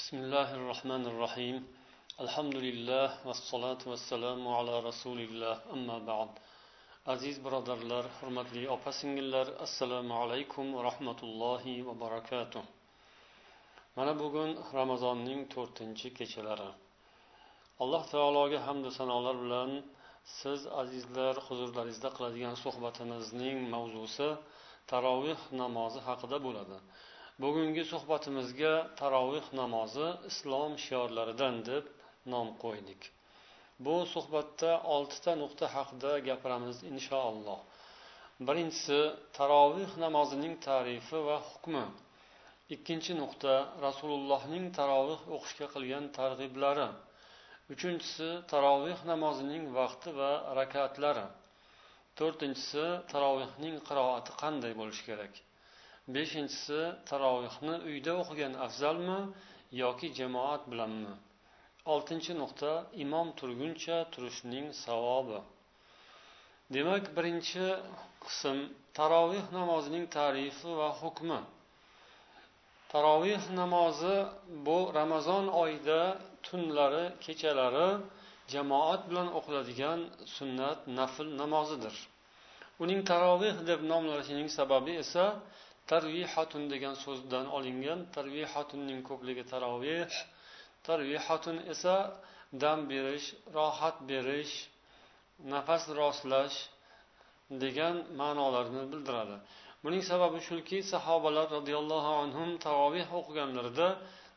بسم 0.00 0.16
الله 0.24 0.48
الرحمن 0.60 1.02
الرحيم 1.12 1.56
الحمد 2.24 2.56
لله 2.66 3.08
والصلاة 3.28 3.82
والسلام 3.90 4.40
على 4.58 4.74
رسول 4.88 5.18
الله 5.28 5.56
أما 5.74 5.98
بعد 6.10 6.30
aziz 7.06 7.36
birodarlar 7.44 8.04
hurmatli 8.20 8.70
opa 8.70 8.92
singillar 8.92 9.46
assalomu 9.64 10.14
alaykum 10.22 10.74
va 10.74 10.80
rahmatullohi 10.88 11.86
va 11.86 11.94
barakatuh 12.04 12.62
mana 13.96 14.12
bugun 14.22 14.50
ramazonning 14.78 15.40
to'rtinchi 15.54 16.08
kechalari 16.18 16.70
alloh 17.82 18.02
taologa 18.14 18.58
hamdu 18.66 18.90
sanolar 18.98 19.36
bilan 19.44 19.70
siz 20.40 20.60
azizlar 20.82 21.34
huzurlaringizda 21.46 22.08
qiladigan 22.16 22.54
suhbatimizning 22.64 23.56
mavzusi 23.74 24.28
taroveh 24.90 25.40
namozi 25.62 26.00
haqida 26.08 26.36
bo'ladi 26.46 26.78
Bugungi 27.41 27.83
suhbatimizga 27.91 28.73
taroveh 28.99 29.47
namozi 29.59 30.07
islom 30.29 30.71
shiorlaridan 30.85 31.55
deb 31.69 31.85
nom 32.33 32.47
qo'ydik. 32.63 33.01
Bu 33.85 33.95
suhbatda 34.13 34.71
oltita 34.95 35.31
nuqta 35.41 35.65
haqida 35.75 36.11
gapiramiz 36.27 36.77
inshaalloh 36.91 37.61
birinchisi 38.47 38.99
taroveh 39.37 39.91
namozining 40.03 40.55
tarifi 40.67 41.19
va 41.27 41.37
hukmi. 41.49 41.85
Ikkinchi 42.75 43.13
nuqta 43.21 43.53
rasulullohning 43.85 44.65
taroveh 44.77 45.21
o'qishga 45.35 45.67
qilgan 45.73 46.05
targ'iblari. 46.17 46.89
Uchinchisi 47.73 48.29
taroveh 48.51 48.99
namozining 49.11 49.63
vaqti 49.77 50.09
va 50.19 50.31
rakatlari. 50.59 51.27
To'rtinchisi 52.17 52.85
tarovehning 53.13 53.75
qiroati 53.87 54.31
qanday 54.41 54.73
bo'lishi 54.79 55.03
kerak? 55.09 55.33
Beshinchisi 56.15 56.81
tarovehni 57.09 57.75
uyda 57.89 58.13
o'qigan 58.21 58.53
afzalmi 58.65 59.19
yoki 59.83 60.07
jamoat 60.19 60.63
bilanmi? 60.71 61.13
Oltinchi 61.93 62.33
nuqta 62.41 62.71
imom 63.03 63.27
turguncha 63.39 63.97
turishning 64.13 64.67
savobi. 64.83 65.39
Demak 66.73 67.05
birinchi 67.15 67.65
qism 68.25 68.57
taroveh 68.97 69.45
namozining 69.57 70.05
tarifi 70.17 70.69
va 70.79 70.89
hukmi. 71.01 71.39
Taroveh 72.91 73.43
namozi 73.61 74.15
bu 74.65 74.77
ramazon 74.99 75.45
oyida 75.61 76.01
tunlari 76.45 77.05
kechalari 77.25 77.89
jamoat 78.53 79.01
bilan 79.09 79.27
o'qiladigan 79.37 79.99
sunnat 80.35 80.79
nafl 80.97 81.27
namozidir. 81.41 81.95
Uning 82.83 83.01
taroveh 83.11 83.55
deb 83.69 83.79
nomlanishining 83.91 84.49
sababi 84.57 84.93
esa 85.03 85.25
tarvihatun 85.91 86.63
degan 86.73 86.95
so'zdan 87.03 87.45
olingan 87.57 87.99
tarvihatunning 88.15 88.99
ko'pligi 89.09 89.43
taroveh 89.53 90.11
tarvihatun 90.87 91.57
esa 91.73 91.95
dam 92.63 92.79
berish 92.91 93.27
rohat 93.55 93.97
berish 94.09 94.53
nafas 95.53 95.83
rostlash 95.99 96.57
degan 97.63 97.95
ma'nolarni 98.19 98.83
bildiradi. 98.91 99.37
Buning 99.83 100.03
sababi 100.11 100.39
shuki 100.49 100.77
sahobalar 100.93 101.47
roziyallohu 101.57 102.11
anhu 102.23 102.43
taroveh 102.65 103.07
o'qiganlarida 103.19 103.87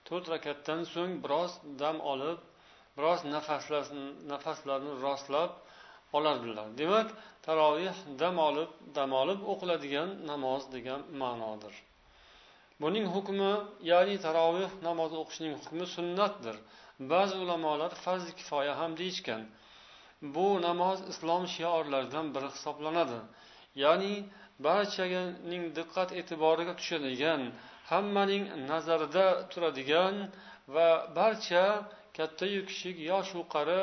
to'rt 0.08 0.26
rakatdan 0.34 0.80
so'ng 0.94 1.12
biroz 1.24 1.52
dam 1.82 1.96
olib 2.12 2.38
biroz 2.96 3.20
nafaslarni 4.32 4.92
rostlab 5.06 5.50
olardilar 6.16 6.68
demak 6.80 7.08
taroveh 7.46 7.96
dam 8.20 8.36
olib 8.48 8.70
dam 8.96 9.10
olib 9.22 9.40
o'qiladigan 9.52 10.08
namoz 10.30 10.62
degan 10.74 11.00
ma'nodir. 11.20 11.74
Buning 12.82 13.06
hukmi 13.14 13.52
ya'ni 13.90 14.16
taroveh 14.26 14.72
namozi 14.88 15.16
o'qishning 15.22 15.54
hukmi 15.62 15.86
sunnatdir. 15.96 16.56
Ba'zi 17.12 17.36
ulamolar 17.44 17.92
farzi 18.04 18.32
kifoya 18.40 18.72
ham 18.80 18.92
deyishgan. 19.00 19.42
Bu 20.34 20.46
namoz 20.66 20.98
islom 21.12 21.42
shiorlaridan 21.54 22.26
biri 22.34 22.48
hisoblanadi. 22.56 23.18
Ya'ni 23.84 24.14
barchaning 24.66 25.64
diqqat 25.78 26.08
e'tiboriga 26.20 26.74
tushadigan 26.80 27.42
hammaning 27.90 28.44
nazarida 28.70 29.26
turadigan 29.50 30.14
va 30.74 30.88
barcha 31.18 31.64
kattayu 32.16 32.60
kichik 32.70 32.96
yoshu 33.10 33.40
qari 33.54 33.80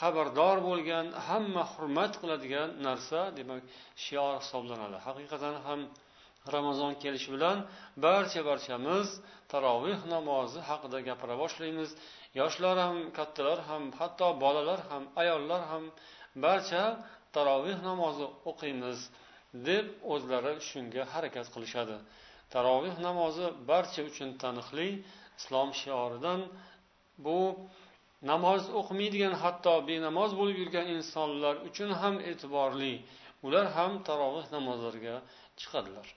xabardor 0.00 0.56
bo'lgan 0.68 1.06
hamma 1.26 1.62
hurmat 1.72 2.12
qiladigan 2.20 2.68
narsa 2.86 3.20
demak 3.38 3.62
shior 4.04 4.34
hisoblanadi. 4.42 4.96
Haqiqatan 5.06 5.54
ham 5.66 5.80
ramazon 6.54 6.92
kelishi 7.02 7.28
bilan 7.34 7.58
barcha 8.04 8.40
barchamiz 8.50 9.08
taroveh 9.52 10.00
namozi 10.14 10.58
haqida 10.68 10.98
gapira 11.08 11.34
boshlaymiz. 11.42 11.90
Yoshlar 12.40 12.76
ham 12.86 12.96
kattalar 13.18 13.58
ham 13.68 13.82
hatto 13.98 14.28
bolalar 14.44 14.80
ham 14.90 15.02
ayollar 15.22 15.62
ham 15.70 15.84
barcha 16.44 16.82
taroveh 17.36 17.78
namozi 17.88 18.26
o'qiymiz 18.50 18.98
deb 19.68 19.86
o'zlari 20.12 20.52
shunga 20.68 21.02
harakat 21.12 21.46
qilishadi. 21.54 21.96
Taroveh 22.54 22.96
namozi 23.06 23.46
barcha 23.70 24.00
uchun 24.10 24.30
taniqli 24.42 24.88
islom 25.40 25.68
shioridan 25.82 26.40
bu 27.24 27.38
namoz 28.30 28.62
o'qimaydigan 28.80 29.34
hatto 29.42 29.74
benamoz 29.90 30.30
bo'lib 30.40 30.56
yurgan 30.62 30.86
insonlar 30.96 31.54
uchun 31.68 31.90
ham 32.00 32.14
e'tiborli. 32.30 32.94
Ular 33.46 33.66
ham 33.76 33.92
taroveh 34.08 34.46
namozlariga 34.56 35.16
chiqadilar 35.60 36.08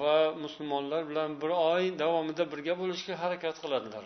va 0.00 0.16
musulmonlar 0.44 1.02
bilan 1.10 1.30
bir 1.42 1.50
oy 1.72 1.84
davomida 2.02 2.44
birga 2.52 2.74
bo'lishga 2.80 3.14
harakat 3.22 3.56
qiladilar. 3.62 4.04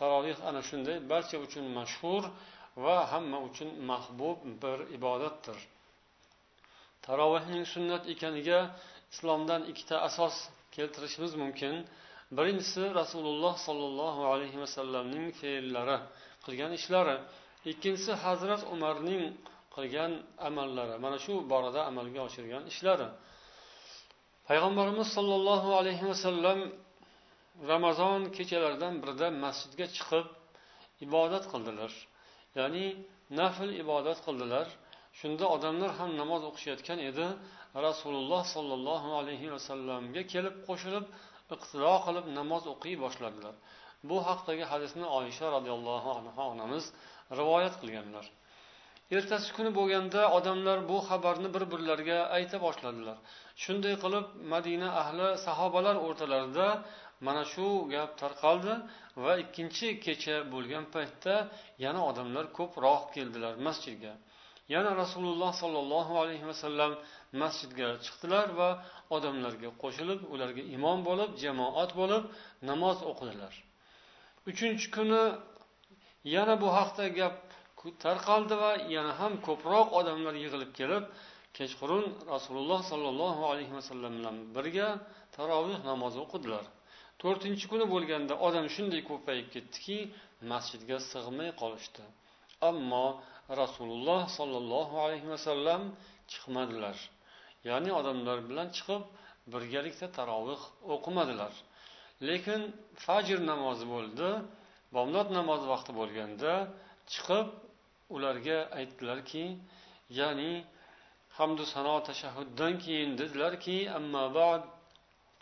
Taroveh 0.00 0.38
ana 0.48 0.62
shunday 0.68 0.96
barcha 1.12 1.36
uchun 1.46 1.64
mashhur 1.78 2.22
va 2.84 2.96
hamma 3.12 3.38
uchun 3.48 3.68
mahbub 3.90 4.38
bir 4.62 4.78
ibodatdir. 4.96 5.58
Tarovehning 7.06 7.64
sunnat 7.74 8.02
ekaniga 8.14 8.60
islomdan 9.12 9.62
ikkita 9.70 9.96
asos 10.08 10.34
keltirishimiz 10.76 11.32
mumkin. 11.42 11.74
Birinchisi 12.36 12.82
rasululloh 13.00 13.54
sollallohu 13.66 14.22
alayhi 14.32 14.58
vasallamning 14.64 15.26
fe'llari 15.40 15.98
qilgan 16.44 16.72
ishlari. 16.78 17.16
Ikkinchisi 17.70 18.12
hazrat 18.24 18.62
umarning 18.74 19.22
qilgan 19.74 20.12
amallari 20.48 20.96
mana 21.04 21.18
shu 21.24 21.32
borada 21.52 21.80
amalga 21.90 22.20
oshirgan 22.28 22.62
ishlari. 22.72 23.08
Payg'ambarimiz 24.48 25.08
sollallohu 25.16 25.70
alayhi 25.80 26.04
vasallam 26.12 26.58
ramazon 27.72 28.20
kechalaridan 28.36 28.94
birida 29.02 29.26
masjidga 29.44 29.86
chiqib 29.96 30.26
ibodat 31.06 31.44
qildilar. 31.52 31.92
Ya'ni 32.58 32.86
nafl 33.40 33.70
ibodat 33.82 34.18
qildilar. 34.26 34.66
Shunda 35.20 35.44
odamlar 35.54 35.90
ham 35.98 36.10
namoz 36.20 36.42
o'qishayotgan 36.48 36.98
edi. 37.10 37.26
Rasululloh 37.86 38.42
sollallohu 38.54 39.08
alayhi 39.20 39.46
vasallamga 39.54 40.22
kelib 40.32 40.54
qo'shilib 40.68 41.04
iqtiro 41.56 41.94
qilib 42.06 42.26
namoz 42.38 42.64
o'qiy 42.74 42.96
boshladilar. 43.04 43.54
Bu 44.08 44.16
haqdagi 44.28 44.64
hadisni 44.72 45.06
oysha 45.18 45.46
roziyallohu 45.56 46.10
anhu 46.18 46.42
onamiz 46.52 46.84
rivoyat 47.40 47.74
qilganlar. 47.82 48.26
Ertasi 49.16 49.48
kuni 49.56 49.70
bo'lganda 49.78 50.20
odamlar 50.38 50.78
bu 50.90 50.96
xabarni 51.08 51.48
bir 51.54 51.64
birlariga 51.72 52.18
ayta 52.36 52.56
boshladilar. 52.66 53.16
Shunday 53.62 53.94
qilib 54.04 54.26
madina 54.52 54.88
ahli 55.02 55.28
sahobalar 55.46 55.96
o'rtalarida 56.06 56.68
mana 57.26 57.42
shu 57.52 57.66
gap 57.94 58.10
tarqaldi 58.22 58.74
va 59.24 59.32
ikkinchi 59.44 59.88
kecha 60.06 60.36
bo'lgan 60.54 60.84
paytda 60.94 61.34
yana 61.84 62.00
odamlar 62.10 62.44
ko'proq 62.58 63.02
keldilar 63.14 63.52
masjidga. 63.66 64.12
Yana 64.74 64.90
rasululloh 65.02 65.52
sollallohu 65.62 66.14
alayhi 66.22 66.46
vasallam 66.50 66.92
masjidga 67.42 67.88
chiqdilar 68.04 68.46
va 68.60 68.70
odamlarga 69.16 69.70
qo'shilib 69.82 70.20
ularga 70.34 70.62
imom 70.76 70.98
bo'lib 71.08 71.30
jamoat 71.44 71.90
bo'lib 72.00 72.24
namoz 72.70 72.98
o'qidilar. 73.10 73.54
Uchinchi 74.50 74.86
kuni 74.96 75.22
yana 76.34 76.54
bu 76.62 76.68
haqda 76.78 77.04
gap 77.18 77.36
tarqaldi 78.04 78.54
va 78.62 78.70
yana 78.96 79.12
ham 79.20 79.32
ko'proq 79.46 79.88
odamlar 80.00 80.34
yig'ilib 80.44 80.70
kelib 80.78 81.04
kechqurun 81.58 82.04
rasululloh 82.34 82.80
sollallohu 82.90 83.42
alayhi 83.52 83.72
vasallam 83.78 84.12
bilan 84.18 84.36
birga 84.56 84.88
taroveh 85.36 85.78
namozi 85.90 86.18
o'qidilar. 86.24 86.64
To'rtinchi 87.22 87.66
kuni 87.72 87.86
bo'lganda 87.94 88.34
odam 88.46 88.66
shunday 88.74 89.00
ko'payib 89.10 89.46
ketdiki 89.54 89.98
masjidga 90.52 90.96
sig'may 91.12 91.50
qolishdi. 91.62 92.04
Ammo 92.70 93.06
rasululloh 93.60 94.22
sollallohu 94.38 94.94
alayhi 95.04 95.28
vasallam 95.34 95.82
chiqmadilar. 96.30 96.96
ya'ni 97.69 97.91
odamlar 97.99 98.37
bilan 98.49 98.67
chiqib 98.77 99.03
birgalikda 99.53 100.07
taroveh 100.17 100.61
o'qimadilar 100.93 101.53
lekin 102.29 102.61
fajr 103.05 103.39
namozi 103.51 103.85
bo'ldi 103.93 104.29
bomdod 104.95 105.27
namozi 105.37 105.65
vaqti 105.73 105.91
bo'lganda 105.99 106.53
chiqib 107.13 107.47
ularga 108.15 108.57
aytdilarki 108.79 109.45
ya'ni 110.19 110.51
hamdu 111.37 111.63
sano 111.73 111.95
tashahhuddan 112.09 112.73
keyin 112.83 113.11
dedilarki 113.21 113.77
amma 113.99 114.23
ba'd 114.39 114.61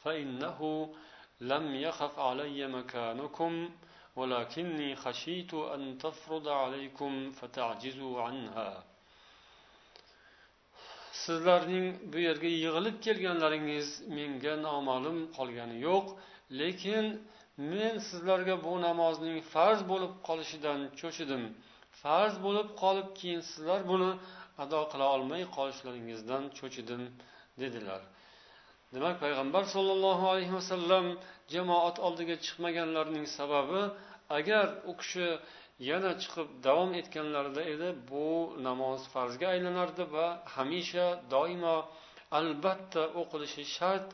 fa 0.02 0.12
innahu 0.24 0.72
lam 1.50 1.66
yakhaf 1.86 2.14
alayya 2.30 2.68
makanukum 2.78 3.54
ولكني 4.18 4.96
خشيت 4.96 5.54
أن 5.54 5.98
تفرض 5.98 6.48
عليكم 6.48 7.12
فتعجزوا 7.32 8.22
عنها 8.22 8.70
sizlarning 11.13 11.87
bu 12.13 12.19
yerga 12.29 12.49
yig'ilib 12.57 12.97
kelganlaringiz 13.07 13.89
menga 14.17 14.55
noma'lum 14.67 15.19
qolgani 15.37 15.77
yo'q. 15.89 16.07
Lekin 16.61 17.07
men 17.73 17.95
sizlarga 18.09 18.55
bu 18.67 18.73
namozning 18.87 19.39
farz 19.55 19.81
bo'lib 19.91 20.13
qolishidan 20.29 20.81
cho'chidim. 21.01 21.43
Farz 22.03 22.35
bo'lib 22.47 22.69
qolib 22.83 23.09
keyin 23.19 23.43
sizlar 23.51 23.81
buni 23.91 24.11
ado 24.63 24.81
qila 24.93 25.07
olmay 25.15 25.43
qolishlaringizdan 25.57 26.43
cho'chidim 26.59 27.03
dedilar. 27.63 28.01
Demak 28.95 29.17
payg'ambar 29.25 29.65
sollallohu 29.75 30.25
alayhi 30.33 30.55
vasallam 30.59 31.07
jamoat 31.55 31.97
oldiga 32.07 32.37
chiqmaganlarining 32.45 33.27
sababi 33.39 33.83
agar 34.39 34.67
u 34.91 34.93
kishi 35.01 35.27
yana 35.91 36.13
chiqib 36.23 36.49
davom 36.67 36.91
etganlarida 37.01 37.63
edi 37.75 37.89
bu 38.11 38.27
namoz 38.67 39.01
farzga 39.15 39.47
aylanardi 39.55 40.05
va 40.15 40.27
hamisha 40.55 41.07
doimo 41.35 41.77
albatta 42.39 43.03
o'qilishi 43.21 43.65
shart 43.77 44.07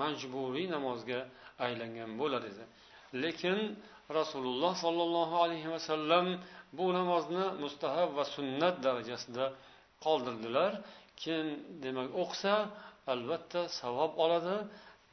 majburiy 0.00 0.66
namozga 0.76 1.20
aylangan 1.66 2.10
bo'lar 2.20 2.42
edi. 2.50 2.64
Lekin 3.22 3.58
rasululloh 4.18 4.72
sollallohu 4.84 5.36
alayhi 5.44 5.68
vasallam 5.76 6.26
bu 6.78 6.86
namozni 6.98 7.46
mustahab 7.64 8.10
va 8.18 8.24
sunnat 8.34 8.74
darajasida 8.86 9.44
qoldirdilar. 10.04 10.72
Kim 11.22 11.46
demak 11.84 12.08
o'qisa 12.22 12.54
albatta 13.12 13.60
savob 13.80 14.12
oladi. 14.24 14.56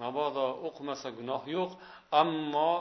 Mabodo 0.01 0.47
o'qimasa 0.67 1.09
gunoh 1.19 1.41
yo'q 1.55 1.71
ammo 2.21 2.71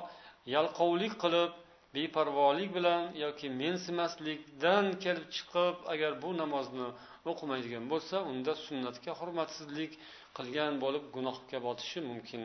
yalqovlik 0.54 1.14
qilib 1.22 1.50
beparvolik 1.94 2.70
bilan 2.76 3.02
yoki 3.24 3.46
mensimaslikdan 3.62 4.86
kelib 5.04 5.26
chiqib 5.36 5.76
agar 5.92 6.12
bu 6.22 6.30
namozni 6.42 6.88
o'qimaydigan 7.30 7.84
bo'lsa 7.92 8.16
unda 8.30 8.52
sunnatga 8.66 9.12
hurmatsizlik 9.20 9.92
qilgan 10.36 10.72
bo'lib 10.84 11.04
gunohga 11.16 11.58
botishi 11.66 11.98
mumkin. 12.10 12.42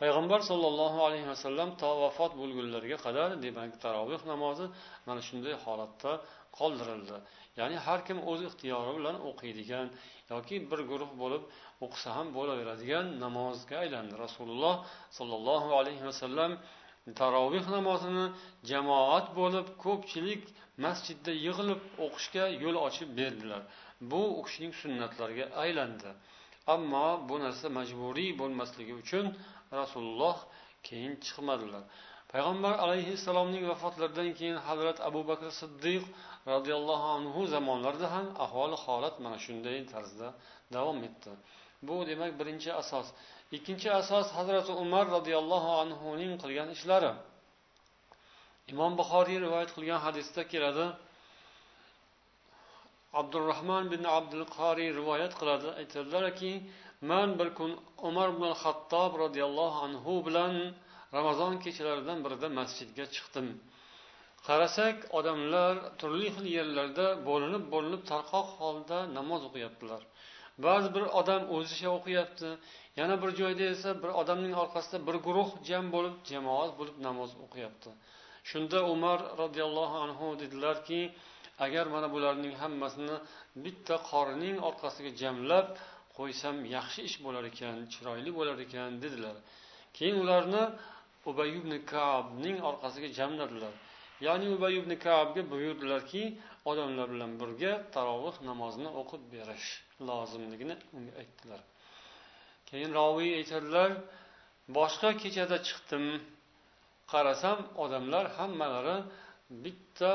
Payg'ambar 0.00 0.40
sollallohu 0.50 0.98
alayhi 1.06 1.26
vasallam 1.32 1.68
to 1.80 1.90
vafot 2.02 2.32
bo'lgunlariga 2.40 2.98
qadar 3.06 3.28
demak 3.44 3.70
taroveh 3.84 4.22
namozi 4.32 4.66
mana 5.06 5.20
shunday 5.28 5.54
holatda 5.64 6.12
qoldirildi. 6.58 7.16
Ya'ni 7.58 7.76
har 7.86 8.00
kim 8.06 8.18
o'z 8.30 8.40
ixtiyori 8.48 8.92
bilan 8.98 9.16
o'qiydigan 9.28 9.86
yoki 10.32 10.56
bir 10.70 10.80
guruh 10.90 11.10
bo'lib 11.22 11.42
o'qisa 11.84 12.10
ham 12.16 12.28
bo'laveradigan 12.36 13.06
namozga 13.24 13.76
aylandi. 13.84 14.14
Rasululloh 14.24 14.74
sollallohu 15.18 15.68
alayhi 15.80 16.04
vasallam 16.10 16.52
taroveh 17.20 17.66
namozini 17.76 18.26
jamoat 18.70 19.26
bo'lib 19.38 19.66
ko'pchilik 19.84 20.42
masjidda 20.84 21.32
yig'ilib 21.46 21.80
o'qishga 22.04 22.44
yo'l 22.64 22.76
ochib 22.86 23.10
berdilar. 23.18 23.62
Bu 24.10 24.22
u 24.38 24.40
kishining 24.46 24.74
sunnatlariga 24.82 25.46
aylandi. 25.64 26.10
Ammo 26.74 27.08
bu 27.28 27.36
narsa 27.44 27.68
majburiy 27.78 28.30
bo'lmasligi 28.40 28.94
uchun 29.02 29.26
rasululloh 29.80 30.36
keyin 30.88 31.14
chiqmadilar. 31.24 31.84
Payg'ambar 32.32 32.74
alayhissalomning 32.84 33.64
vafotlaridan 33.72 34.30
keyin 34.38 34.58
hazrat 34.68 34.98
abu 35.08 35.20
bakr 35.30 35.48
siddiq 35.60 36.02
roziyallohu 36.52 37.06
anhu 37.16 37.40
zamonlarida 37.54 38.08
ham 38.14 38.26
ahvoli 38.44 38.76
holat 38.84 39.14
mana 39.24 39.38
shunday 39.46 39.78
tarzda 39.92 40.28
davom 40.76 40.98
etdi. 41.08 41.32
Bu 41.86 41.96
demak 42.10 42.32
birinchi 42.40 42.70
asos. 42.82 43.06
Ikkinchi 43.56 43.88
asos 44.00 44.26
hazrati 44.38 44.72
umar 44.84 45.04
roziyallohu 45.16 45.70
anhuning 45.82 46.32
qilgan 46.42 46.68
ishlari. 46.76 47.12
Imom 48.72 48.92
buxoriy 49.00 49.38
rivoyat 49.44 49.70
qilgan 49.76 50.00
hadisda 50.06 50.42
keladi. 50.52 50.86
Abdurahmon 53.20 53.84
bin 53.92 54.02
abdul 54.18 54.44
qoriy 54.58 54.90
rivoyat 55.00 55.32
qiladi. 55.40 55.68
Aytadilarki 55.80 56.52
man 57.10 57.28
bir 57.38 57.48
kun 57.58 57.70
umar 58.08 58.28
ibn 58.34 58.44
xattob 58.62 59.12
roziyallohu 59.24 59.78
anhu 59.86 60.12
bilan 60.26 60.54
ramazon 61.16 61.52
kechalaridan 61.64 62.18
birida 62.24 62.48
masjidga 62.58 63.04
chiqdim. 63.14 63.46
Qarasak 64.46 64.96
odamlar 65.18 65.74
turli 66.00 66.28
xil 66.36 66.46
yerlarda 66.58 67.06
bo'linib 67.28 67.64
bo'linib 67.74 68.02
tarqoq 68.12 68.48
holda 68.60 68.98
namoz 69.18 69.40
o'qiyaptilar. 69.48 70.02
Ba'zi 70.66 70.88
bir 70.94 71.04
odam 71.20 71.42
o'zicha 71.56 71.88
o'qiyapti. 71.98 72.50
Yana 72.96 73.14
bir 73.22 73.30
joyda 73.40 73.64
esa 73.74 73.90
bir 74.02 74.10
odamning 74.20 74.54
orqasida 74.62 74.98
bir 75.06 75.16
guruh 75.26 75.50
jam 75.68 75.84
bo'lib 75.94 76.14
jamoat 76.30 76.72
bo'lib 76.78 76.96
namoz 77.06 77.30
o'qiyapti. 77.44 77.90
Shunda 78.50 78.78
umar 78.94 79.18
roziyallohu 79.42 79.96
anhu 80.04 80.26
dedilarki 80.42 81.00
agar 81.64 81.86
mana 81.94 82.08
bularning 82.14 82.54
hammasini 82.62 83.16
bitta 83.64 83.96
qorining 84.10 84.56
orqasiga 84.68 85.10
jamlab 85.22 85.68
qo'ysam 86.18 86.56
yaxshi 86.76 87.00
ish 87.08 87.16
bo'lar 87.24 87.44
ekan 87.52 87.76
chiroyli 87.92 88.30
bo'lar 88.38 88.56
ekan 88.66 88.90
dedilar. 89.04 89.36
Keyin 89.96 90.16
ularni 90.24 90.62
ubay 91.30 91.50
ibn 91.58 91.72
kabning 91.92 92.58
orqasiga 92.70 93.08
jamladilar. 93.18 93.74
Ya'ni 94.26 94.46
ubay 94.56 94.72
ibn 94.80 94.92
kabga 95.06 95.42
buyurdilarki 95.52 96.22
odamlar 96.70 97.06
bilan 97.14 97.32
birga 97.40 97.72
taroveh 97.94 98.36
namozini 98.48 98.90
o'qib 99.00 99.22
berish. 99.34 99.68
Lozimligini 100.00 100.76
unga 100.96 101.12
aytdilar. 101.22 101.60
Keyin 102.68 102.90
roviy 102.98 103.30
aytadilar 103.40 103.90
boshqa 104.76 105.10
kechada 105.22 105.58
chiqdim. 105.66 106.04
Qarasam 107.12 107.58
odamlar 107.84 108.24
hammalari 108.38 108.96
bitta 109.64 110.12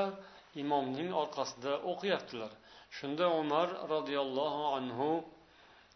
imomning 0.61 1.09
orqasida 1.21 1.73
o'qiyaptilar. 1.91 2.51
Shunda 2.97 3.25
umar 3.41 3.67
roziyallohu 3.93 4.63
anhu 4.77 5.09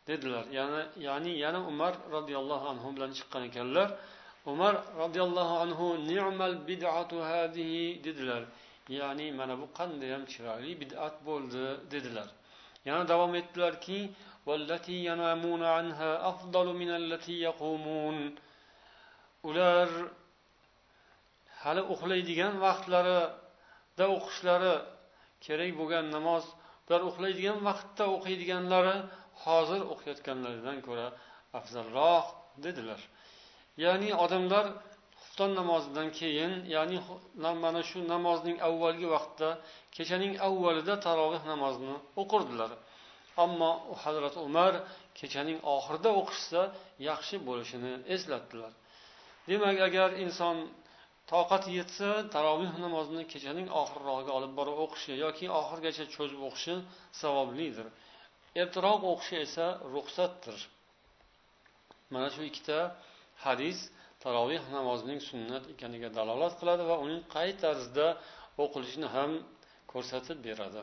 dedilar. 0.08 0.46
Ya'ni 0.58 0.82
ya'ni 1.08 1.32
yana 1.44 1.60
umar 1.72 1.94
roziyallohu 2.16 2.66
anhu 2.74 2.88
bilan 2.96 3.12
chiqqan 3.18 3.44
ekanlar. 3.50 3.90
Umar 4.46 4.74
roziyallohu 5.02 5.56
anhu 5.64 5.88
ni'mal 6.12 6.56
bid'atu 6.70 7.18
hadihi? 7.30 8.04
dedilar. 8.04 8.44
Ya'ni 9.00 9.28
mana 9.40 9.56
bu 9.62 9.66
qandayyam 9.80 10.24
chiroyli 10.32 10.72
bid'at 10.82 11.16
bo'ldi 11.28 11.64
dedilar. 11.94 12.28
Yana 12.88 13.04
davom 13.12 13.34
etdilarki 13.42 14.00
ular 19.50 19.90
hali 21.62 21.84
uxlaydigan 21.94 22.54
vaqtlarida 22.66 24.06
o'qishlari 24.16 24.75
kerak 25.46 25.72
bo'lgan 25.80 26.06
namoz 26.16 26.44
ular 26.88 27.02
uxlaydigan 27.10 27.58
vaqtda 27.70 28.06
o'qiydiganlari 28.16 28.96
hozir 29.44 29.82
o'qiyotganlaridan 29.94 30.78
ko'ra 30.88 31.08
afzalroq 31.60 32.25
dedilar. 32.66 33.02
Ya'ni 33.84 34.10
odamlar 34.24 34.66
xufton 35.34 35.56
namozidan 35.62 36.10
keyin 36.20 36.54
ya'ni 36.75 37.00
mana 37.63 37.82
shu 37.90 38.00
namozning 38.13 38.58
avvalgi 38.68 39.08
vaqtda 39.16 39.50
kechaning 39.96 40.34
avvalida 40.48 40.94
taroveh 41.06 41.44
namozini 41.52 41.96
o'qirdilar. 42.22 42.72
Ammo 43.44 43.72
hazrati 44.04 44.40
umar 44.50 44.74
kechaning 45.20 45.60
oxirida 45.75 46.10
o'qishsa 46.22 46.62
yaxshi 47.10 47.36
bo'lishini 47.48 47.94
eslatdilar. 48.16 48.72
Demak 49.50 49.78
agar 49.88 50.10
inson 50.25 50.58
toqati 51.32 51.70
yetsa 51.80 52.10
taroveh 52.36 52.72
namozini 52.86 53.24
kechaning 53.34 53.68
oxirrog'iga 53.82 54.32
olib 54.38 54.54
borib 54.60 54.78
o'qishi 54.86 55.13
yoki 55.25 55.46
oxirigacha 55.60 56.06
cho'zib 56.16 56.42
o'qishi 56.48 56.75
savoblidir. 57.22 57.88
Ertaroq 58.62 59.02
o'qishi 59.12 59.36
esa 59.46 59.66
ruxsatdir. 59.94 60.58
Mana 62.13 62.28
shu 62.36 62.42
ikkita 62.50 62.78
hadis 63.46 63.80
taroveh 64.24 64.63
namozining 64.77 65.20
sunnat 65.30 65.63
ekaniga 65.74 66.10
dalolat 66.18 66.53
qiladi 66.60 66.84
va 66.92 66.96
uning 67.06 67.22
qay 67.36 67.50
tarzda 67.63 68.08
o'qilishini 68.63 69.08
ham 69.15 69.32
ko'rsatib 69.92 70.38
beradi. 70.48 70.82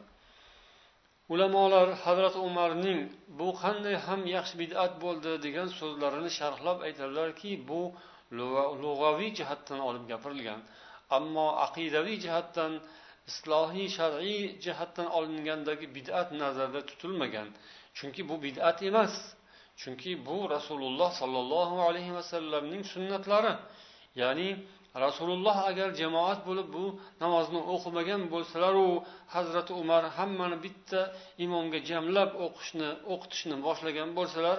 Ulamolar 1.32 1.88
hazrati 2.04 2.38
umarning 2.48 3.00
bu 3.38 3.48
qanday 3.62 3.96
ham 4.06 4.20
yaxshi 4.36 4.54
bid'at 4.62 4.92
bo'ldi 5.04 5.32
degan 5.46 5.68
so'zlarini 5.80 6.30
sharhlab 6.38 6.78
aytadilarki 6.86 7.50
bu 7.70 7.82
lug'aviy 8.82 9.30
jihatdan 9.38 9.80
olib 9.88 10.04
gapirilgan 10.12 10.60
ammo 11.16 11.46
aqidaviy 11.66 12.16
jihatdan 12.24 12.72
islohiy 13.30 13.88
shar'iy 13.98 14.42
jihatdan 14.64 15.08
olingandagi 15.18 15.86
bid'at 15.96 16.28
nazarda 16.42 16.80
tutilmagan. 16.90 17.48
Chunki 17.96 18.22
bu 18.30 18.36
bid'at 18.46 18.78
emas. 18.90 19.14
Chunki 19.80 20.12
bu 20.26 20.36
rasululloh 20.54 21.10
sollallohu 21.20 21.76
alayhi 21.88 22.12
vasallamning 22.18 22.82
sunnatlari. 22.92 23.52
Ya'ni 24.20 24.48
rasululloh 25.04 25.56
agar 25.70 25.88
jamoat 26.00 26.40
bo'lib 26.48 26.68
bu 26.76 26.84
namozni 27.22 27.60
o'qimagan 27.74 28.22
bo'lsalaru 28.32 28.88
hazrati 29.34 29.72
umar 29.82 30.02
hammani 30.16 30.56
bitta 30.64 31.00
imomga 31.44 31.78
jamlab 31.90 32.30
o'qishni 32.46 32.88
o'qitishni 33.12 33.56
boshlagan 33.66 34.08
bo'lsalar 34.18 34.58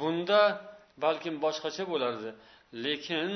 bunda 0.00 0.40
balkim 1.04 1.34
boshqacha 1.44 1.84
bo'lardi. 1.92 2.30
Lekin 2.84 3.30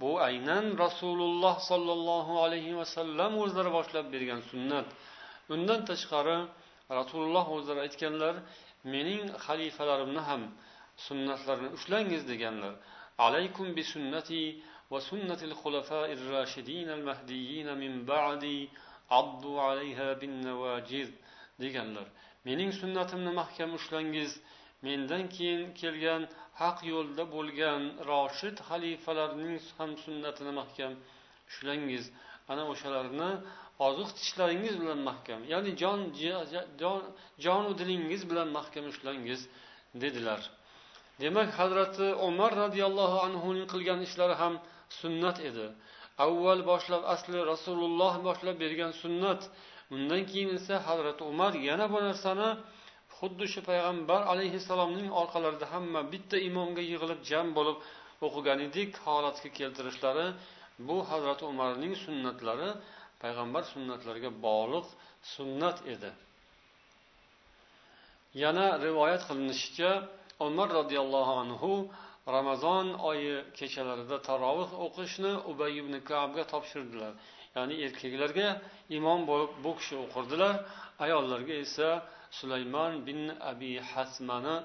bu 0.00 0.10
aynan 0.28 0.64
rasululloh 0.84 1.54
sollallohu 1.70 2.34
alayhi 2.44 2.72
vasallam 2.80 3.32
o'zlari 3.44 3.70
boshlab 3.78 4.06
bergan 4.14 4.40
sunnat. 4.50 4.86
Undan 5.54 5.80
tashqari 5.90 6.38
rasululloh 6.98 7.46
o'zlari 7.56 7.80
aytganlar 7.86 8.34
mening 8.84 9.24
xalifalarimni 9.44 10.22
ham 10.28 10.42
sunnatlarini 11.06 11.70
ushlangiz 11.76 12.22
deganlar. 12.32 12.74
Alaykum 13.26 13.66
bi 13.76 13.82
sunnati 13.92 14.42
va 14.90 14.98
sunnatil 15.10 15.54
xulafair 15.62 16.18
rashidin 16.34 16.88
al 16.96 17.02
mahdiyina 17.10 17.74
min 17.82 17.92
ba'di 18.12 18.58
addu 19.20 19.52
alayha 19.68 20.08
bin 20.20 20.32
nawajiz 20.48 21.08
deganlar. 21.62 22.06
Mening 22.46 22.70
sunnatimni 22.80 23.32
mahkam 23.40 23.70
ushlangiz 23.78 24.30
mendan 24.86 25.24
keyin 25.36 25.62
kelgan 25.80 26.22
haq 26.60 26.78
yo'lda 26.92 27.24
bo'lgan 27.34 27.82
roshid 28.10 28.56
xalifalarning 28.68 29.56
ham 29.78 29.90
sunnatini 30.04 30.52
mahkam 30.60 30.92
ushlangiz 31.50 32.04
ana 32.52 32.64
o'shalarni 32.72 33.30
oziq 33.86 34.10
tishlaringiz 34.18 34.74
bilan 34.82 35.00
mahkam 35.08 35.40
ya'ni 35.52 35.70
jon 35.82 36.00
jonu 37.44 37.70
dilingiz 37.80 38.22
bilan 38.30 38.48
mahkam 38.58 38.84
ushlangiz 38.92 39.40
dedilar. 40.02 40.40
Demak 41.22 41.50
hazrati 41.60 42.06
umar 42.28 42.52
roziyallohu 42.62 43.18
anhuning 43.26 43.66
qilgan 43.72 44.00
ishlari 44.06 44.34
ham 44.42 44.54
sunnat 45.00 45.38
edi. 45.48 45.66
Avval 46.24 46.60
boshlab 46.70 47.02
asli 47.14 47.38
rasululloh 47.52 48.14
boshlab 48.26 48.56
bergan 48.64 48.92
sunnat 49.02 49.40
undan 49.94 50.22
keyin 50.30 50.50
esa 50.58 50.74
hazrati 50.88 51.22
umar 51.32 51.52
yana 51.68 51.86
bu 51.92 51.98
narsani 52.08 52.48
xuddi 53.18 53.46
shu 53.52 53.60
payg'ambar 53.68 54.20
alayhissalomning 54.32 55.08
orqalarida 55.20 55.66
hamma 55.74 56.00
bitta 56.12 56.36
imomga 56.48 56.82
yig'ilib 56.90 57.20
jam 57.30 57.46
bo'lib 57.58 57.76
o'qigan 58.26 58.58
edik 58.68 58.90
holatga 59.04 59.48
keltirishlari 59.58 60.26
bu 60.88 60.96
hazrati 61.10 61.44
umarning 61.52 61.94
sunnatlari 62.04 62.70
payg'ambar 63.22 63.62
sunnatlariga 63.72 64.30
bog'liq 64.46 64.86
sunnat 65.34 65.78
edi. 65.94 66.10
Yana 68.42 68.66
rivoyat 68.86 69.22
qilinishicha 69.28 69.90
umar 70.46 70.68
roziyallohu 70.78 71.32
anhu 71.42 71.72
ramazon 72.36 72.86
oyi 73.10 73.34
kechalarida 73.58 74.16
tarovih 74.28 74.70
o'qishni 74.84 75.32
ubay 75.50 75.72
ibn 75.82 75.94
kabga 76.10 76.44
topshirdilar. 76.52 77.12
Ya'ni 77.56 77.74
erkaklarga 77.86 78.48
imom 78.98 79.20
bo'lib 79.30 79.52
bu 79.64 79.72
kishi 79.78 79.94
o'qirdilar 80.04 80.54
ayollarga 81.04 81.54
esa 81.64 81.88
sulaymon 82.38 82.92
bin 83.08 83.20
abi 83.50 83.72
hasmani 83.92 84.56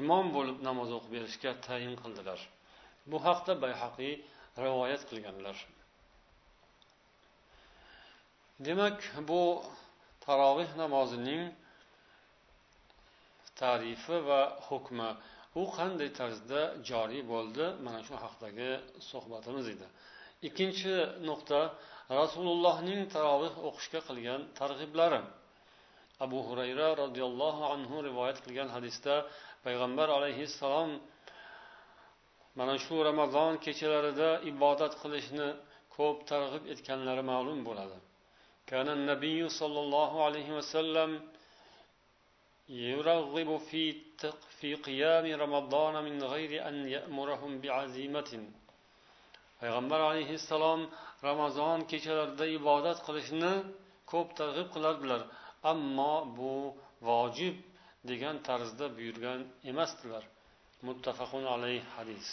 imom 0.00 0.26
bo'lib 0.36 0.58
namoz 0.68 0.90
o'qib 0.96 1.12
berishga 1.16 1.50
tayin 1.66 1.94
qildilar. 2.02 2.40
Bu 3.10 3.18
haqda 3.26 3.52
bayhaqiy 3.64 4.12
rivoyat 4.64 5.02
qilganlar. 5.10 5.56
Demak 8.66 8.98
bu 9.28 9.42
taroveh 10.24 10.70
namozining 10.82 11.44
tarifi 13.60 14.16
va 14.28 14.40
hukmi 14.68 15.10
u 15.60 15.62
qanday 15.76 16.10
tarzda 16.20 16.60
joriy 16.90 17.22
bo'ldi? 17.32 17.64
Mana 17.84 18.00
shu 18.06 18.14
haqidagi 18.24 18.70
suhbatimiz 19.10 19.66
edi. 19.74 19.86
Ikkinchi 20.48 20.94
nuqta 21.28 21.60
rasulullohning 22.20 23.00
taroveh 23.14 23.54
o'qishga 23.68 24.00
qilgan 24.08 24.40
targ'iblari. 24.60 25.20
Abu 26.24 26.38
hurayra 26.48 26.88
roziyallohu 27.02 27.62
anhu 27.74 27.96
rivoyat 28.08 28.38
qilgan 28.44 28.68
hadisda 28.76 29.14
payg'ambar 29.64 30.08
alayhissalom 30.18 30.90
mana 32.58 32.74
shu 32.84 32.96
ramazon 33.08 33.52
kechalarida 33.64 34.30
ibodat 34.52 34.92
qilishni 35.02 35.48
ko'p 35.96 36.18
targ'ib 36.30 36.64
etganlari 36.72 37.22
ma'lum 37.32 37.60
bo'ladi. 37.68 37.98
كان 38.69 38.87
النبي 38.89 39.49
صلى 39.49 39.79
الله 39.79 40.11
عليه 40.25 40.49
وسلم 40.57 41.09
يرغب 42.69 43.57
في 43.57 43.83
في 44.59 44.75
قيام 44.75 45.25
رمضان 45.43 46.03
من 46.03 46.23
غير 46.23 46.67
أن 46.67 46.75
يأمرهم 46.95 47.51
بعزيمة 47.61 48.31
payg'ambar 49.61 49.99
alayhissalom 50.11 50.81
ramazon 51.27 51.79
kechalarida 51.91 52.45
ibodat 52.57 52.97
qilishni 53.07 53.53
ko'p 54.11 54.27
targ'ib 54.39 54.67
qilardilar 54.75 55.21
ammo 55.71 56.13
bu 56.37 56.53
vojib 57.07 57.55
degan 58.09 58.35
tarzda 58.47 58.85
buyurgan 58.97 59.39
emasdilar 59.71 60.23
muttafaqun 60.87 61.43
alayh 61.55 61.81
hadis 61.95 62.27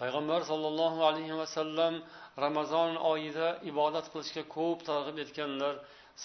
payg'ambar 0.00 0.40
sollallohu 0.50 1.00
alayhi 1.10 1.34
vasallam 1.42 1.94
ramazon 2.45 2.91
oyida 3.11 3.47
ibodat 3.71 4.05
qilishga 4.13 4.43
ko'p 4.55 4.79
targ'ib 4.89 5.17
etganlar 5.25 5.75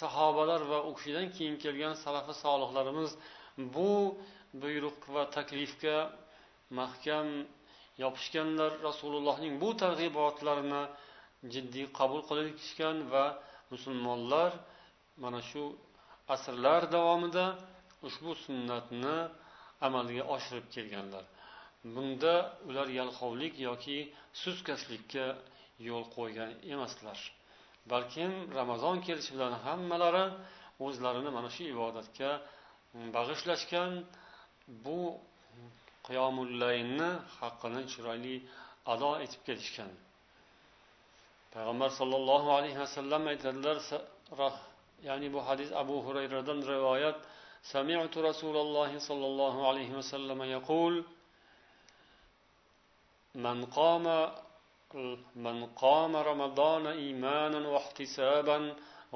sahobalar 0.00 0.60
va 0.72 0.78
u 0.88 0.90
kishidan 0.98 1.26
keyin 1.36 1.56
kelgan 1.64 1.94
salafi 2.04 2.34
solihlarimiz 2.44 3.10
bu 3.74 3.92
buyruq 4.62 5.00
va 5.14 5.22
taklifga 5.36 5.96
mahkam 6.80 7.28
yopishganlar 8.04 8.72
rasulullohning 8.88 9.54
bu 9.62 9.70
targ'ibotlarini 9.82 10.82
jiddiy 11.52 11.86
qabul 11.98 12.22
qilishgan 12.30 12.96
va 13.12 13.24
musulmonlar 13.72 14.50
mana 15.22 15.40
shu 15.50 15.64
asrlar 16.34 16.82
davomida 16.96 17.44
ushbu 18.06 18.32
sunnatni 18.44 19.16
amalga 19.86 20.22
oshirib 20.34 20.66
kelganlar. 20.74 21.24
Bunda 21.94 22.34
ular 22.68 22.88
yalqovlik 23.00 23.54
yoki 23.68 23.98
suskaslikka 24.42 25.24
yo'l 25.87 26.05
qo'ygan 26.15 26.51
emaslar 26.73 27.19
balkim 27.91 28.31
ramazon 28.59 28.97
kelishi 29.07 29.31
bilan 29.35 29.53
hammalari 29.65 30.25
o'zlarini 30.85 31.31
mana 31.37 31.49
shu 31.55 31.63
ibodatga 31.73 32.29
bag'ishlashgan 33.15 33.91
bu 34.85 34.99
qiyomullayni 36.07 37.09
haqqini 37.39 37.81
chiroyli 37.91 38.35
ado 38.93 39.11
etib 39.25 39.41
kelishgan 39.47 39.91
payg'ambar 41.53 41.89
sollallohu 41.99 42.49
alayhi 42.57 42.79
vasallam 42.85 43.23
aytadilar 43.33 43.77
ya'ni 45.07 45.27
bu 45.35 45.39
hadis 45.47 45.69
abu 45.81 45.95
hurayradan 46.05 46.59
rivoyat 46.73 47.19
سمعت 47.75 48.17
رسول 48.29 48.55
الله 48.65 48.91
صلى 49.09 49.25
الله 49.31 49.55
عليه 49.69 49.89
وسلم 49.99 50.39
يقول 50.43 50.93
من 53.35 53.65
قام 53.65 54.05
من 55.35 55.57
قام 55.83 56.13
رمضان 56.15 56.85
إيمانا 56.87 57.61
واحتسابا 57.73 58.57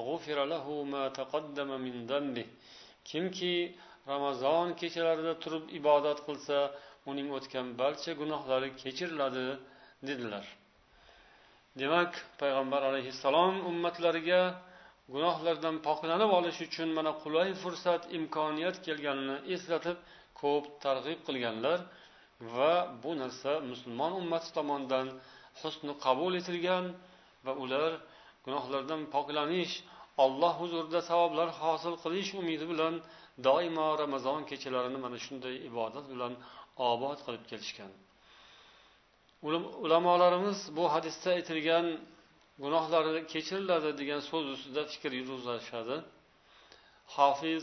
غفر 0.07 0.37
له 0.53 0.65
ما 0.93 1.03
تقدم 1.19 1.69
من 1.85 1.95
ذنبه 2.11 2.45
kimki 3.09 3.75
ramazon 4.07 4.67
kechalarida 4.81 5.33
turib 5.43 5.63
ibodat 5.79 6.19
qilsa 6.27 6.57
uning 7.11 7.29
o'tgan 7.37 7.67
barcha 7.81 8.11
gunohlari 8.21 8.69
kechiriladi 8.81 9.47
dedilar 10.07 10.45
demak 11.81 12.11
payg'ambar 12.41 12.81
alayhissalom 12.89 13.53
ummatlariga 13.71 14.41
gunohlardan 15.13 15.75
poklanib 15.87 16.31
olish 16.39 16.59
uchun 16.67 16.89
mana 16.97 17.11
qulay 17.23 17.49
fursat 17.63 18.01
imkoniyat 18.17 18.75
kelganini 18.87 19.37
eslatib 19.55 19.97
ko'p 20.41 20.65
targ'ib 20.85 21.19
qilganlar 21.27 21.79
Va 22.40 22.72
bu 23.02 23.10
narsa 23.22 23.52
musulmon 23.70 24.12
ummati 24.20 24.48
tomonidan 24.56 25.06
husni 25.60 25.92
qabul 26.04 26.32
etilgan 26.40 26.84
va 27.46 27.52
ular 27.64 27.90
gunohlardan 28.44 29.00
poklanish 29.14 29.74
olloh 30.24 30.54
huzurida 30.60 31.00
savoblar 31.10 31.48
hosil 31.60 31.94
qilish 32.04 32.30
umidi 32.40 32.64
bilan 32.72 32.94
doimo 33.46 33.88
ramazon 34.02 34.40
kechalarini 34.50 34.98
mana 35.04 35.18
shunday 35.26 35.54
ibodat 35.70 36.04
bilan 36.12 36.32
obod 36.90 37.18
qilib 37.26 37.44
kelishgan. 37.50 37.92
Ulamolarimiz 39.86 40.58
bu 40.76 40.84
hadisda 40.94 41.28
aytilgan 41.38 41.86
gunohlari 42.64 43.20
kechiriladi 43.32 43.90
degan 44.00 44.20
so'z 44.30 44.46
ustida 44.54 44.82
fikr 44.92 45.10
yurg'izishadi 45.20 45.96
hofiz 47.16 47.62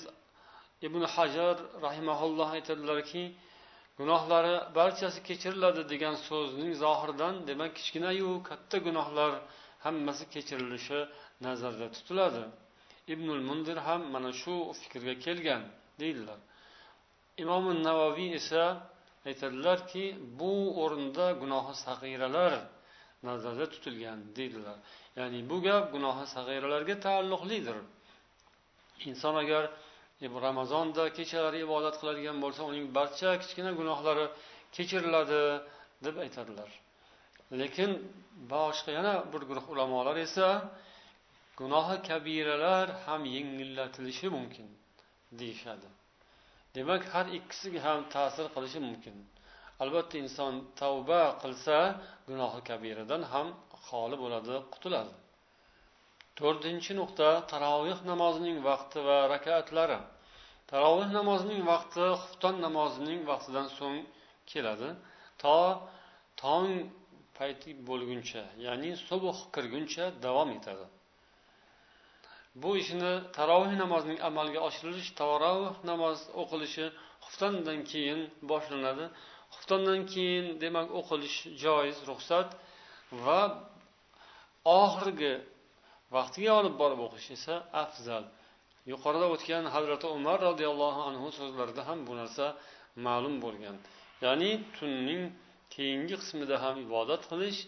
ibn 0.88 1.02
hajar 1.16 1.56
rahimaulloh 1.86 2.50
aytadilarki 2.58 3.24
gunohlari 4.00 4.56
barchasi 4.78 5.20
kechiriladi 5.28 5.82
degan 5.94 6.16
so'zning 6.28 6.72
zohiridan 6.84 7.36
demak 7.50 7.72
kichkinayu 7.78 8.30
katta 8.50 8.78
gunohlar 8.88 9.32
hammasi 9.86 10.26
kechirilishi 10.34 11.00
nazarda 11.46 11.88
tutiladi. 11.96 12.44
Ibnul 13.14 13.42
mundir 13.50 13.78
ham 13.88 14.02
mana 14.14 14.32
shu 14.42 14.56
fikrga 14.82 15.16
kelgan 15.26 15.64
deydilar. 16.02 16.40
Imom 17.44 17.66
navoiy 17.88 18.30
esa 18.40 18.64
aytadilarki 19.28 20.06
bu 20.40 20.54
o'rinda 20.84 21.26
gunohi 21.42 21.74
sag'iralar 21.86 22.54
nazarda 23.28 23.66
tutilgan 23.74 24.20
deydilar. 24.38 24.78
Ya'ni 25.18 25.40
bu 25.50 25.58
gap 25.68 25.86
gunohi 25.96 26.26
sag'iralarga 26.36 26.96
taalluqlidir. 27.06 27.78
Inson 29.10 29.36
agar 29.44 29.64
E, 30.22 30.26
ramazonda 30.48 31.04
kechalari 31.18 31.60
ibodat 31.68 31.96
qiladigan 32.02 32.38
bo'lsa 32.44 32.62
uning 32.72 32.86
barcha 32.98 33.30
kichkina 33.42 33.72
gunohlari 33.80 34.26
kechiriladi 34.76 35.42
deb 36.06 36.16
aytadilar. 36.26 36.70
Lekin 37.62 37.92
boshqa 38.54 38.92
yana 38.98 39.14
bir 39.34 39.42
guruh 39.50 39.66
ulamolar 39.74 40.18
esa 40.28 40.48
gunohi 41.60 41.98
kabiralar 42.10 42.88
ham 43.06 43.22
yengillatilishi 43.36 44.28
mumkin 44.38 44.68
deyishadi. 45.40 45.90
Demak 46.76 47.04
har 47.14 47.26
ikkisiga 47.38 47.80
ham 47.88 48.00
ta'sir 48.16 48.46
qilishi 48.56 48.80
mumkin. 48.88 49.16
Albatta 49.84 50.16
inson 50.24 50.54
tavba 50.82 51.22
qilsa 51.44 51.78
gunohi 52.30 52.62
kabiradan 52.70 53.22
ham 53.34 53.48
xoli 53.88 54.16
bo'ladi 54.24 54.56
qutuladi 54.74 55.14
to'rtinchi 56.40 56.94
nuqta 57.00 57.30
taroveh 57.52 58.00
namozining 58.12 58.58
vaqti 58.70 59.00
va 59.08 59.18
rakatlari. 59.34 60.00
Taroveh 60.72 61.10
namozining 61.20 61.62
vaqti 61.72 62.06
xufton 62.22 62.56
namozining 62.66 63.20
vaqtidan 63.30 63.68
so'ng 63.78 64.00
keladi. 64.52 64.90
To 65.42 65.58
tong 66.42 66.72
payti 67.38 67.72
bo'lguncha 67.88 68.44
ya'ni 68.66 68.92
subh 69.08 69.40
kirguncha 69.56 70.06
davom 70.26 70.50
etadi. 70.58 70.86
Bu 72.62 72.70
ishni 72.82 73.14
taroveh 73.38 73.74
namozining 73.84 74.20
amalga 74.30 74.60
oshirilish 74.68 75.10
taroveh 75.22 75.76
namoz 75.90 76.20
o'qilishi 76.42 76.86
xuftondan 77.26 77.80
keyin 77.92 78.20
boshlanadi. 78.52 79.06
Xuftondan 79.54 80.02
keyin 80.14 80.46
demak 80.64 80.88
o'qilish 81.00 81.38
joiz 81.64 81.98
ruxsat 82.10 82.50
va 83.26 83.40
oxirgi 84.82 85.34
vaqtiga 86.16 86.52
olib 86.60 86.76
borib 86.82 87.00
o'qish 87.06 87.28
esa 87.38 87.56
afzal. 87.84 88.24
Yuqorida 88.92 89.28
o'tgan 89.34 89.66
hazrati 89.76 90.08
umar 90.18 90.38
roziyallohu 90.50 91.02
anhu 91.10 91.28
so'zlarida 91.40 91.82
ham 91.90 92.00
bu 92.08 92.14
narsa 92.22 92.46
ma'lum 93.06 93.36
bo'lgan. 93.46 93.76
Ya'ni 94.26 94.52
tunning 94.78 95.22
keyingi 95.76 96.16
qismida 96.22 96.56
ham 96.64 96.76
ibodat 96.86 97.22
qilish 97.32 97.60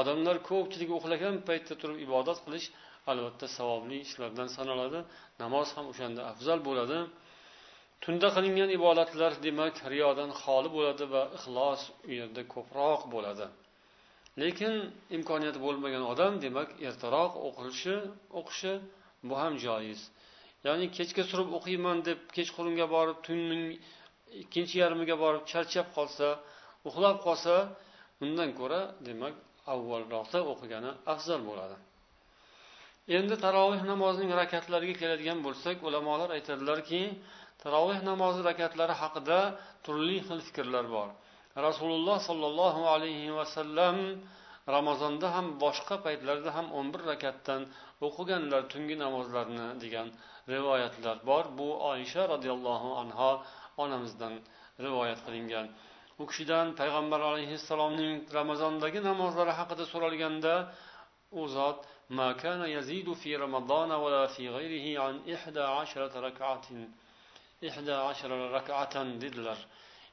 odamlar 0.00 0.36
ko'pchilik 0.50 0.90
uxlagan 0.98 1.34
paytda 1.48 1.74
turib 1.80 1.98
ibodat 2.06 2.38
qilish 2.44 2.66
albatta 3.10 3.46
savobli 3.56 3.96
ishlardan 4.06 4.48
sanaladi. 4.56 5.00
Namoz 5.42 5.68
ham 5.76 5.86
o'shanda 5.92 6.22
afzal 6.32 6.58
bo'ladi. 6.68 6.98
Tunda 8.04 8.28
qilingan 8.36 8.70
ibodatlar 8.78 9.32
demak 9.46 9.74
riyodan 9.92 10.30
xoli 10.42 10.68
bo'ladi 10.76 11.04
va 11.14 11.22
ixlos 11.36 11.80
u 12.08 12.10
yerda 12.20 12.42
ko'proq 12.54 13.00
bo'ladi. 13.14 13.46
Lekin 14.40 14.74
imkoniyati 15.16 15.60
bo'lmagan 15.66 16.04
odam 16.12 16.32
demak 16.44 16.68
ertaroq 16.88 17.32
o'qilishi 17.46 17.96
o'qishi 18.40 18.72
bu 19.28 19.34
ham 19.42 19.54
joiz. 19.64 20.00
Ya'ni 20.66 20.86
kechga 20.96 21.22
surib 21.30 21.48
o'qiyman 21.58 21.98
deb 22.08 22.18
kechqurunga 22.36 22.86
borib 22.96 23.18
tunning 23.26 23.64
ikkinchi 24.42 24.74
yarmiga 24.82 25.16
borib 25.24 25.44
charchab 25.52 25.86
qolsa 25.96 26.28
uxlab 26.88 27.16
qolsa 27.26 27.54
undan 28.24 28.50
ko'ra 28.60 28.80
demak 29.08 29.34
avvalroqda 29.74 30.38
o'qigani 30.52 30.90
afzal 31.12 31.40
bo'ladi. 31.48 31.76
Endi 33.18 33.36
taroveh 33.44 33.82
namozining 33.92 34.32
rakatlariga 34.42 34.94
keladigan 35.02 35.38
bo'lsak 35.46 35.76
ulamolar 35.88 36.28
aytadilarki 36.36 37.02
taroveh 37.62 38.00
namozi 38.10 38.40
rakatlari 38.50 38.94
haqida 39.02 39.38
turli 39.84 40.18
xil 40.26 40.40
fikrlar 40.48 40.86
bor. 40.96 41.08
rasululloh 41.67 42.17
sollallohu 42.29 42.81
alayhi 42.93 43.35
vasallam 43.39 43.97
ramazonda 44.75 45.27
ham 45.35 45.47
boshqa 45.63 45.95
paytlarda 46.05 46.49
ham 46.57 46.67
o'n 46.77 46.87
bir 46.93 47.01
rakatdan 47.11 47.61
o'qiganlar 48.07 48.61
tungi 48.73 48.95
namozlarni 49.03 49.67
degan 49.83 50.07
rivoyatlar 50.53 51.17
bor 51.29 51.45
bu 51.59 51.67
oysha 51.91 52.23
roziyallohu 52.33 52.89
anho 53.01 53.31
onamizdan 53.83 54.33
rivoyat 54.85 55.19
qilingan 55.25 55.65
u 56.21 56.23
kishidan 56.29 56.67
payg'ambar 56.79 57.21
alayhissalomning 57.31 58.13
ramazondagi 58.39 58.99
namozlari 59.09 59.53
haqida 59.59 59.83
so'ralganda 59.93 60.53
u 61.41 61.43
zot 61.57 61.79
ما 62.09 62.29
كان 62.43 62.61
يزيد 62.77 63.13
في 63.13 63.35
رمضان 63.35 63.91
ولا 63.91 64.27
في 64.27 64.49
غيره 64.49 65.01
عن 65.03 65.13
إحدى 65.35 65.59
عشرة 65.59 66.19
ركعة 66.27 66.67
إحدى 67.69 67.93
عشر 67.93 68.51
ركعة 68.57 68.95
dedilar 69.21 69.57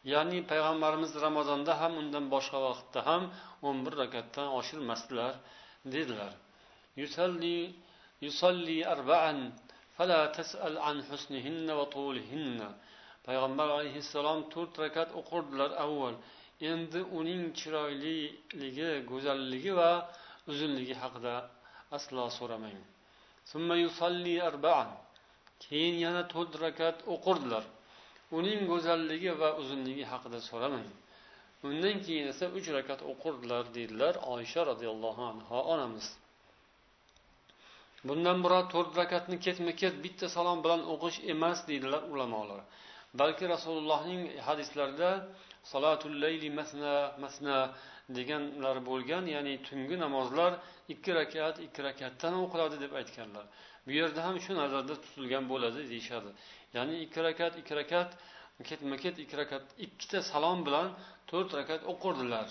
Ya'ni 0.04 0.40
payg'ambarimiz 0.52 1.12
ramazonda 1.26 1.74
ham 1.82 1.94
undan 2.02 2.26
boshqa 2.34 2.60
vaqtda 2.68 3.00
ham 3.10 3.24
o'n 3.68 3.78
bir 3.86 3.94
rakatdan 4.02 4.48
oshirmasdilar 4.60 5.34
dedilar. 5.94 6.34
Yusalli 7.02 7.60
yusalli 8.26 8.78
arba'an 8.94 9.40
fala 9.98 10.22
tas'al 10.38 10.76
an 10.90 10.98
husnihinna 11.10 11.74
va 11.80 11.86
tulihinna. 11.96 12.70
Payg'ambar 13.28 13.68
alayhissalom 13.78 14.40
to'rt 14.54 14.74
rakat 14.84 15.10
o'qirdilar 15.20 15.72
avval. 15.86 16.16
Endi 16.72 17.02
uning 17.20 17.44
chiroyliligi 17.60 18.92
go'zalligi 19.12 19.74
va 19.80 19.92
uzunligi 20.52 20.96
haqida 21.02 21.36
aslo 21.98 22.24
so'ramang. 22.38 22.80
Keyin 25.64 25.96
yana 26.06 26.24
to'rt 26.34 26.54
rakat 26.64 26.98
o'qirdilar. 27.14 27.64
Uning 28.38 28.62
go'zalligi 28.72 29.32
va 29.42 29.50
uzunligi 29.62 30.06
haqida 30.12 30.40
so'ramang. 30.50 30.88
Undan 31.68 31.96
keyin 32.06 32.26
esa 32.34 32.46
uch 32.58 32.68
rakat 32.78 33.00
o'qirdilar 33.12 33.64
deydilar 33.76 34.14
oysha 34.34 34.62
roziyallohu 34.72 35.22
anhu 35.32 35.56
onamiz. 35.74 36.08
Bundan 38.08 38.38
murod 38.44 38.68
to'rt 38.74 38.92
rakatni 39.02 39.38
ketma 39.46 39.72
ket 39.82 39.96
bitta 40.06 40.28
salom 40.36 40.60
bilan 40.66 40.82
o'qish 40.94 41.18
emas 41.34 41.60
deydilar 41.70 42.02
ulamolar. 42.14 42.62
Balki 43.20 43.46
rasulullohning 43.54 44.22
hadislarida 44.48 45.12
solatul 45.72 46.16
layli 46.24 46.50
masna 46.60 46.96
masna 47.24 47.58
deganlar 48.18 48.78
bo'lgan 48.90 49.24
ya'ni 49.36 49.54
tungi 49.68 49.96
namozlar 50.04 50.52
ikki 50.94 51.12
rakat 51.20 51.56
ikki 51.66 51.82
rakatdan 51.88 52.34
o'qiladi 52.44 52.78
deb 52.84 52.92
aytganlar. 53.00 53.46
Bu 53.90 53.94
yerda 54.02 54.22
ham 54.28 54.36
shu 54.46 54.52
nazarda 54.62 54.96
tutilgan 55.04 55.46
bo'ladi 55.52 55.82
deyishadi. 55.92 56.30
Ya'ni 56.76 56.96
ikki 57.06 57.20
rakat 57.28 57.54
ikki 57.62 57.74
rakat 57.82 58.10
ketma 58.70 58.96
ket 59.04 59.16
ikki 59.24 59.36
rakat 59.42 59.66
ikkita 59.86 60.20
salom 60.32 60.60
bilan 60.68 60.88
to'rt 61.30 61.50
rakat 61.60 61.82
o'qirdilar 61.92 62.50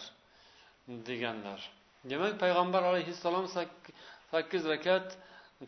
deganlar. 1.09 1.61
Demak 2.11 2.35
payg'ambar 2.43 2.83
alayhissalom 2.91 3.47
sakkiz 4.33 4.63
rakat 4.75 5.07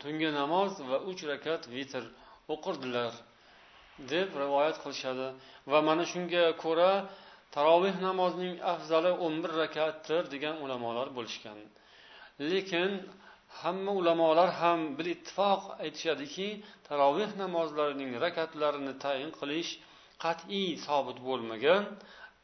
tungi 0.03 0.31
namoz 0.41 0.73
va 0.91 0.99
uch 1.11 1.23
rakat 1.33 1.63
vitr 1.77 2.03
o'qirdilar 2.55 3.13
deb 4.13 4.29
rivoyat 4.43 4.77
qilishadi. 4.83 5.29
Va 5.71 5.79
mana 5.89 6.05
shunga 6.13 6.45
ko'ra 6.65 6.93
taroveh 7.55 7.97
namozining 8.09 8.57
afzali 8.73 9.13
o'n 9.25 9.35
bir 9.43 9.53
rakatdir 9.63 10.23
degan 10.35 10.57
ulamolar 10.65 11.09
bo'lishgan. 11.17 11.59
Lekin 12.51 12.91
hamma 13.61 13.93
ulamolar 14.01 14.51
ham 14.61 14.81
bir 14.99 15.07
ittifoq 15.15 15.63
aytishadiki 15.85 16.49
taroveh 16.89 17.31
namozlarining 17.43 18.13
rakatlarini 18.25 18.95
tayin 19.05 19.31
qilish 19.41 19.71
qat'iy 20.25 20.69
sobit 20.87 21.19
bo'lmagan. 21.29 21.83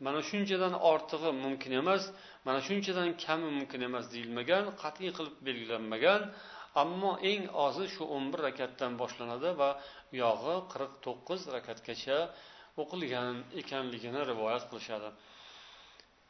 Mana 0.05 0.21
shunchadan 0.31 0.75
ortig'i 0.93 1.31
mumkin 1.45 1.73
emas 1.81 2.03
mana 2.47 2.61
shunchadan 2.69 3.09
kami 3.25 3.49
mumkin 3.59 3.81
emas 3.89 4.05
deyilmagan 4.15 4.65
qat'iy 4.83 5.11
qilib 5.17 5.37
belgilanmagan. 5.47 6.21
Ammo 6.83 7.13
eng 7.31 7.43
ozi 7.67 7.87
shu 7.95 8.03
o'n 8.17 8.25
bir 8.33 8.41
rakatdan 8.49 8.93
boshlanadi 9.03 9.51
va 9.61 9.71
u 10.13 10.15
yog'i 10.25 10.57
qirq 10.73 10.93
to'qqiz 11.05 11.41
rakatgacha 11.57 12.19
o'qilgan 12.83 13.35
ekanligini 13.63 14.21
rivoyat 14.31 14.65
qilishadi. 14.71 15.09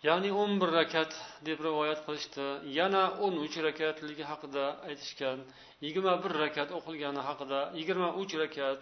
Ya'ni 0.05 0.31
o'n 0.43 0.53
bir 0.61 0.71
rakat 0.79 1.13
deb 1.47 1.59
rivoyat 1.69 2.01
qilishdi. 2.07 2.47
Yana 2.79 3.03
o'n 3.25 3.35
uch 3.45 3.57
rakatligi 3.69 4.25
haqida 4.31 4.65
aytishgan 4.89 5.39
yigirma 5.85 6.15
bir 6.25 6.33
rakat 6.43 6.71
o'qilgani 6.79 7.23
haqida 7.29 7.61
yigirma 7.79 8.11
uch 8.23 8.35
rakat 8.43 8.79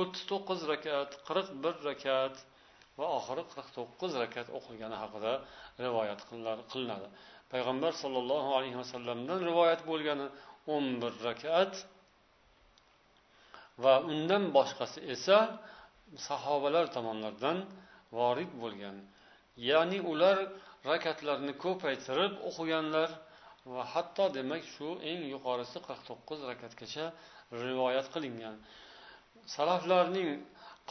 o'ttiz 0.00 0.22
to'qqiz 0.30 0.60
rakat 0.72 1.10
qirq 1.28 1.48
bir 1.64 1.74
rakat 1.88 2.34
va 2.98 3.06
oxiri 3.18 3.44
qirq 3.52 3.68
to'qqiz 3.76 4.12
rakat 4.22 4.48
o'qilgani 4.58 4.96
haqida 5.02 5.32
rivoyat 5.84 6.20
qilinadi. 6.72 7.08
Payg'ambar 7.52 7.92
sollallohu 8.02 8.50
alayhi 8.58 8.78
vasallamdan 8.82 9.38
rivoyat 9.48 9.80
bo'lgani 9.90 10.26
o'n 10.74 10.86
bir 11.02 11.12
rakat 11.28 11.72
va 13.84 13.94
undan 14.12 14.42
boshqasi 14.56 14.98
esa 15.14 15.38
sahobalar 16.28 16.86
tomonidan 16.96 17.58
vorid 18.18 18.50
bo'lgan 18.62 18.96
ya'ni 19.56 19.98
ular 20.12 20.38
rakatlarni 20.90 21.52
ko'paytirib 21.64 22.32
o'qiganlar 22.48 23.10
va 23.74 23.82
hatto 23.92 24.24
demak 24.38 24.62
shu 24.74 24.88
eng 25.10 25.22
yuqorisi 25.34 25.78
qirq 25.86 26.02
to'qqiz 26.08 26.40
rakatgacha 26.50 27.04
rivoyat 27.64 28.06
qilingan. 28.14 28.56
Salaflarning 29.56 30.30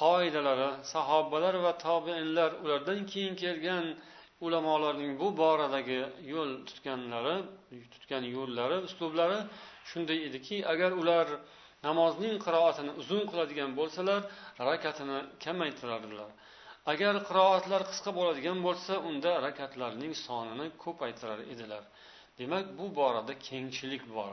qoidalari 0.04 0.70
sahobalar 0.94 1.56
va 1.66 1.74
tobeinlar 1.86 2.52
ulardan 2.64 3.00
keyin 3.12 3.34
kelgan 3.44 3.86
ulamolarning 4.46 5.12
bu 5.22 5.28
boradagi 5.42 6.00
yo'l 6.34 6.52
tutganlari 6.70 7.36
tutgan 7.94 8.24
yo'llari 8.36 8.78
uslublari 8.88 9.40
shunday 9.90 10.20
ediki 10.28 10.58
agar 10.74 10.92
ular 11.02 11.28
namozning 11.88 12.36
qiroatini 12.46 12.92
uzun 13.02 13.22
qiladigan 13.30 13.72
bo'lsalar 13.80 14.22
rakatini 14.70 15.20
kamaytirardilar. 15.44 16.30
Agar 16.92 17.16
qiroatlar 17.28 17.82
qisqa 17.90 18.12
bo'ladigan 18.18 18.60
bo'lsa 18.68 18.94
unda 19.10 19.32
rakatlarning 19.48 20.14
sonini 20.26 20.68
ko'paytirar 20.84 21.40
edilar. 21.54 21.84
Demak 22.40 22.66
bu 22.80 22.86
borada 23.00 23.34
kengchilik 23.48 24.04
bor. 24.16 24.32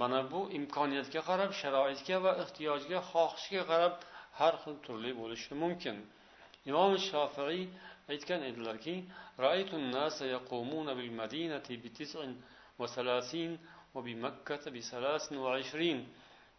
Mana 0.00 0.20
bu 0.32 0.40
imkoniyatga 0.58 1.20
qarab 1.30 1.52
sharoitga 1.60 2.16
va 2.24 2.32
ehtiyojga 2.42 2.98
xohishga 3.10 3.62
qarab 3.70 3.94
har 4.40 4.54
xil 4.62 4.76
turli 4.84 5.12
bo'lishi 5.20 5.52
mumkin. 5.62 5.96
Imom 6.70 6.92
shofiiy 7.08 7.62
aytgan 8.12 8.40
edilarki 8.50 8.94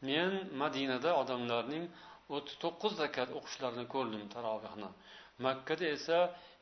men 0.10 0.32
madinada 0.62 1.12
odamlarning 1.22 1.86
o'ttiz 2.36 2.56
to'qqiz 2.64 2.94
rakat 3.04 3.30
o'qishlarini 3.40 3.86
ko'rdim 3.96 4.24
tarovehni 4.36 4.90
makkada 5.46 5.86
esa 5.98 6.18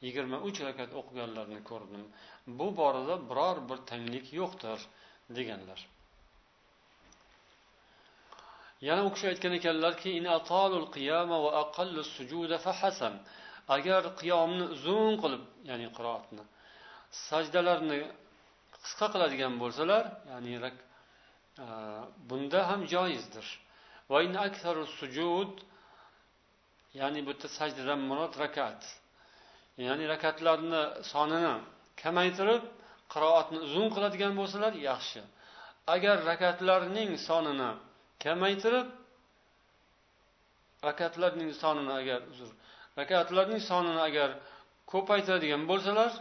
yigirma 0.06 0.38
uch 0.48 0.60
rakat 0.68 0.92
o'qiganlarni 1.00 1.60
ko'rdim. 1.70 2.04
Bu 2.60 2.68
borada 2.80 3.16
biror 3.30 3.58
bir 3.70 3.80
tanglik 3.92 4.28
yo'qdir 4.40 4.80
deganlar. 5.38 5.80
Yana 8.88 9.02
u 9.08 9.10
kishi 9.14 9.28
aytgan 9.32 9.54
ekanlarki 9.60 10.10
agar 13.76 14.04
qiyomni 14.22 14.66
uzun 14.76 15.14
qilib 15.24 15.44
ya'ni 15.70 15.88
qiroatni 15.98 16.44
sajdalarni 17.28 18.00
qisqa 18.84 19.08
qiladigan 19.14 19.54
bo'lsalar 19.62 20.04
ya'ni 20.32 20.50
bunda 22.30 22.60
ham 22.70 22.82
joizdir. 22.94 23.48
Ya'ni 27.00 27.20
bu 27.26 27.32
yerda 27.32 27.48
sajdadan 27.58 28.00
murod 28.10 28.34
rakat. 28.44 28.82
Ya'ni 29.88 30.06
rakatlarni 30.14 30.84
sonini 31.12 31.56
kamaytirib 32.02 32.64
qiroatni 33.14 33.58
uzun 33.68 33.88
qiladigan 33.96 34.34
bo'lsalar 34.40 34.74
yaxshi. 34.90 35.22
Agar 35.96 36.18
rakatlarning 36.32 37.12
sonini 37.28 37.72
kamaytirib 38.24 38.88
rakatlarning 40.88 41.52
sonini 41.62 41.94
agar 42.02 42.20
uzr 42.32 42.50
rakatlarning 43.00 43.62
sonini 43.70 44.02
agar 44.10 44.30
ko'paytiradigan 44.92 45.64
bo'lsalar 45.72 46.12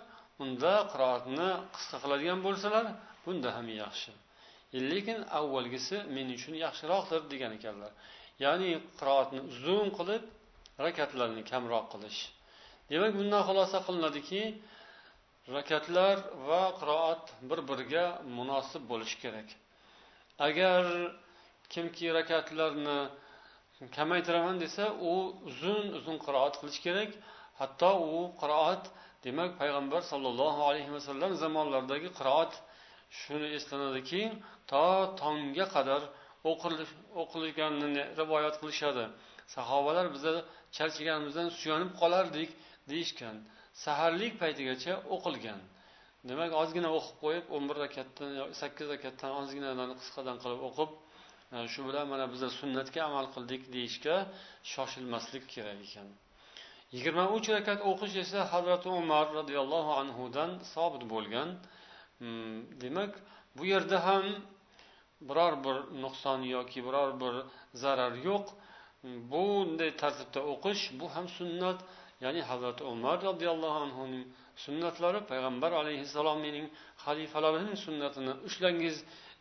unda 0.43 0.73
qiroatni 0.93 1.49
qisqa 1.75 1.97
qiladigan 2.03 2.41
bo'lsalar 2.47 2.85
bunda 3.25 3.49
ham 3.57 3.67
yaxshi. 3.83 4.13
Lekin 4.75 5.19
avvalgisi 5.39 5.97
men 6.17 6.27
uchun 6.37 6.55
yaxshiroqdir 6.65 7.23
degan 7.33 7.53
ekanlar. 7.59 7.93
Ya'ni 8.45 8.71
qiroatni 8.99 9.41
uzun 9.53 9.89
qilib 9.99 10.23
rakatlarni 10.87 11.43
kamroq 11.53 11.87
qilish. 11.93 12.21
Demak 12.91 13.13
bundan 13.19 13.43
xulosa 13.49 13.79
qilinadiki 13.87 14.43
rakatlar 15.57 16.17
va 16.49 16.63
qiroat 16.81 17.25
bir 17.49 17.61
biriga 17.71 18.05
munosib 18.39 18.83
bo'lishi 18.91 19.17
kerak. 19.25 19.49
Agar 20.47 20.83
kimki 21.73 22.07
rakatlarni 22.19 22.99
kamaytiraman 23.97 24.57
desa 24.65 24.85
u 25.11 25.15
uzun 25.49 25.85
uzun 25.99 26.17
qiroat 26.27 26.55
qilish 26.61 26.81
kerak. 26.87 27.11
Hatto 27.61 27.91
u 28.17 28.19
qiroat 28.43 28.85
demak 29.25 29.51
payg'ambar 29.61 30.03
sollallohu 30.13 30.61
alayhi 30.69 30.91
vasallam 30.97 31.31
zamonlaridagi 31.43 32.11
qiroat 32.19 32.53
shuni 33.19 33.49
eslanadiki 33.59 34.23
to 34.71 34.85
tongga 35.23 35.67
qadar 35.75 36.03
o'qilganini 37.23 38.03
rivoyat 38.21 38.55
qilishadi. 38.61 39.05
Sahobalar 39.55 40.07
biza 40.15 40.33
charchaganimizdan 40.77 41.49
suyanib 41.61 41.91
qolardik 42.01 42.51
deyishgan. 42.91 43.37
Saharlik 43.85 44.35
paytigacha 44.43 44.93
o'qilgan. 45.15 45.61
Demak 46.29 46.53
ozgina 46.63 46.89
o'qib 46.99 47.17
qo'yib 47.25 47.47
o'n 47.57 47.65
bir 47.69 47.77
rakatdan 47.85 48.31
sakkiz 48.61 48.87
rakatdan 48.95 49.31
ozginadan 49.41 49.91
qisqadan 50.01 50.37
qilib 50.43 50.61
o'qib 50.69 50.91
e, 51.55 51.57
shu 51.73 51.81
bilan 51.89 52.07
mana 52.13 52.27
biza 52.33 52.49
sunnatga 52.61 53.01
amal 53.09 53.27
qildik 53.35 53.63
deyishga 53.75 54.17
shoshilmaslik 54.73 55.45
kerak 55.55 55.79
ekan. 55.87 56.09
Yigirma 56.95 57.25
uch 57.37 57.47
rakat 57.57 57.81
o'qish 57.91 58.15
esa 58.25 58.41
hazrati 58.53 58.89
umar 59.01 59.25
roziyallohu 59.39 59.93
anhudan 60.03 60.51
sobit 60.75 61.05
bo'lgan. 61.15 61.49
Hmm, 62.21 62.81
demak 62.81 63.13
bu 63.57 63.63
yerda 63.73 63.99
ham 64.07 64.25
biror 65.29 65.55
bir 65.65 65.77
nuqson 66.03 66.41
yoki 66.57 66.79
biror 66.87 67.11
bir 67.21 67.35
zarar 67.83 68.13
yo'q. 68.29 68.45
Bunday 69.33 69.91
tartibda 70.03 70.41
o'qish 70.53 70.83
bu 71.01 71.07
ham 71.15 71.27
sunnat. 71.39 71.79
Ya'ni 72.25 72.43
hazrati 72.51 72.83
umar 72.95 73.17
roziyallohu 73.29 73.79
anhuning 73.87 74.25
sunnatlari 74.65 75.21
payg'ambar 75.31 75.73
alayhissalom 75.81 76.39
mening 76.47 76.67
xalifalarimning 77.05 77.79
sunnatini 77.87 78.33
ushlangiz 78.49 78.97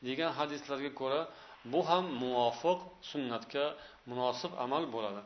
degan 0.07 0.31
hadislarga 0.39 0.91
ko'ra 1.01 1.21
bu 1.73 1.81
ham 1.89 2.05
muvofiq 2.21 2.79
sunnatga 3.11 3.65
munosib 4.09 4.51
amal 4.65 4.83
bo'ladi. 4.95 5.21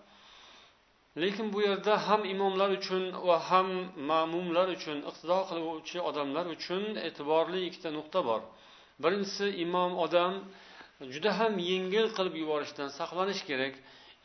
Lekin 1.21 1.53
bu 1.53 1.59
yerda 1.61 1.93
ham 2.07 2.21
imomlar 2.33 2.69
uchun 2.79 3.03
va 3.27 3.37
ham 3.49 3.67
ma'mumlar 4.09 4.67
uchun 4.77 4.97
iqtido 5.09 5.39
qiluvchi 5.49 5.97
odamlar 6.09 6.45
uchun 6.55 6.83
e'tiborli 7.07 7.59
ikkita 7.69 7.89
nuqta 7.97 8.19
bor. 8.29 8.41
Birinchisi 9.03 9.47
imom 9.65 9.91
odam 10.05 10.33
juda 11.13 11.31
ham 11.39 11.53
yengil 11.71 12.07
qilib 12.17 12.35
yuborishdan 12.41 12.89
saqlanish 12.99 13.41
kerak. 13.49 13.73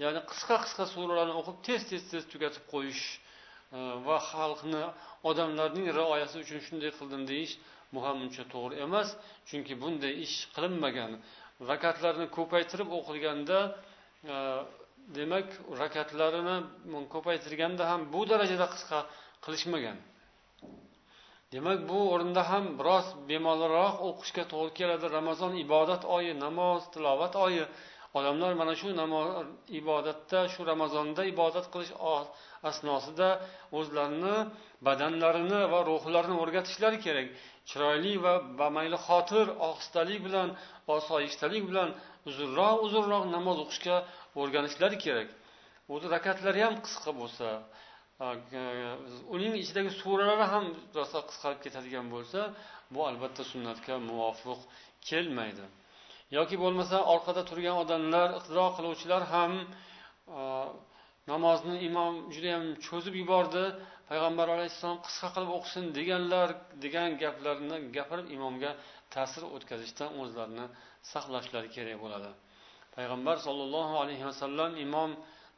Ya'ni 0.02 0.20
qisqa 0.30 0.56
qisqa 0.64 0.84
suralarni 0.94 1.34
o'qib 1.40 1.56
tez 1.66 1.80
tez 1.90 2.02
tez 2.10 2.22
tugatib 2.32 2.64
qo'yish 2.72 3.04
e, 3.76 3.78
va 4.06 4.16
xalqni 4.30 4.82
odamlarning 5.30 5.86
rioyasi 5.98 6.36
uchun 6.44 6.60
shunday 6.66 6.90
qildim 6.98 7.22
deyish 7.32 7.54
bu 7.92 7.98
ham 8.06 8.16
uncha 8.24 8.44
to'g'ri 8.54 8.74
emas. 8.86 9.08
Chunki 9.48 9.74
bunday 9.82 10.12
ish 10.24 10.36
qilinmagan. 10.54 11.12
Rakatlarni 11.70 12.26
ko'paytirib 12.36 12.88
o'qilganda 12.98 13.58
e, 14.32 14.36
demak 15.16 15.48
rakatlarini 15.80 16.56
ko'paytirganda 17.14 17.84
ham 17.90 18.00
bu 18.12 18.20
darajada 18.30 18.66
qisqa 18.74 18.98
qilishmagan. 19.44 19.98
Demak 21.54 21.78
bu 21.90 21.98
o'rinda 22.12 22.42
ham 22.50 22.64
biroz 22.78 23.06
bemalolroq 23.30 23.94
o'qishga 24.08 24.44
to'g'ri 24.52 24.72
keladi. 24.78 25.06
Ramazon 25.18 25.52
ibodat 25.64 26.02
oyi 26.16 26.32
namoz 26.44 26.80
tilovat 26.94 27.34
oyi. 27.46 27.64
Odamlar 28.18 28.52
mana 28.60 28.74
shu 28.80 28.88
namoz 29.02 29.26
ibodatda 29.80 30.40
shu 30.52 30.60
ramazonda 30.72 31.22
ibodat 31.32 31.66
qilish 31.72 31.92
asnosida 32.70 33.28
o'zlarini 33.78 34.36
badanlarini 34.86 35.60
va 35.72 35.80
ruhlarini 35.90 36.36
o'rgatishlari 36.42 36.98
kerak. 37.06 37.26
Chiroyli 37.68 38.14
va 38.24 38.34
bamayli 38.60 38.98
xotir 39.06 39.46
ohistalik 39.68 40.20
bilan 40.26 40.48
osoyishtalik 40.96 41.62
bilan 41.70 41.88
uzunroq 42.28 42.76
uzunroq 42.86 43.24
namoz 43.36 43.56
o'qishga 43.64 43.96
o'rganishlari 44.40 44.98
kerak. 45.04 45.28
O'zi 45.94 46.06
rakatlari 46.16 46.60
ham 46.66 46.74
qisqa 46.86 47.10
bo'lsa 47.20 47.48
e, 48.26 48.60
uning 49.34 49.52
ichidagi 49.62 49.90
suralari 50.00 50.46
ham 50.52 50.64
rosa 50.98 51.18
qisqarib 51.28 51.60
ketadigan 51.66 52.06
bo'lsa 52.14 52.40
bu 52.94 53.00
albatta 53.10 53.42
sunnatga 53.52 53.94
muvofiq 54.08 54.60
kelmaydi. 55.08 55.64
Yoki 56.36 56.56
bo'lmasa 56.64 56.96
orqada 57.14 57.42
turgan 57.50 57.76
odamlar 57.84 58.28
iqtido 58.38 58.64
qiluvchilar 58.76 59.22
ham 59.34 59.52
namozni 61.32 61.76
imom 61.88 62.14
judayam 62.34 62.64
cho'zib 62.86 63.14
yubordi 63.22 63.64
payg'ambar 64.10 64.46
alayhissalom 64.56 64.98
qisqa 65.06 65.28
qilib 65.34 65.50
o'qisin 65.58 65.84
deganlar 65.98 66.48
degan 66.84 67.08
gaplarni 67.22 67.76
gapirib 67.96 68.26
imomga 68.36 68.70
ta'sir 69.14 69.42
o'tkazishdan 69.56 70.10
o'zlarini 70.22 70.66
saqlashlari 71.12 71.68
kerak 71.76 71.96
bo'ladi. 72.04 72.30
Payg'ambar 72.98 73.36
sollallohu 73.46 73.94
alayhi 74.02 74.24
vasallam 74.30 74.70
imom 74.86 75.10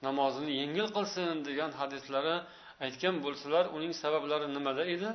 namozini 0.06 0.52
yengil 0.60 0.88
qilsin 0.96 1.28
degan 1.48 1.70
hadislari 1.80 2.36
aytgan 2.84 3.14
bo'lsalar 3.24 3.64
uning 3.76 3.92
sabablari 4.02 4.46
nimada 4.56 4.84
edi? 4.94 5.10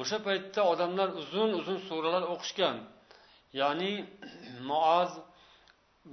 O'sha 0.00 0.18
paytda 0.26 0.60
odamlar 0.72 1.08
uzun 1.22 1.50
uzun 1.60 1.78
suralar 1.88 2.22
o'qishgan. 2.34 2.76
Ya'ni 3.60 3.92
muoz 4.70 5.10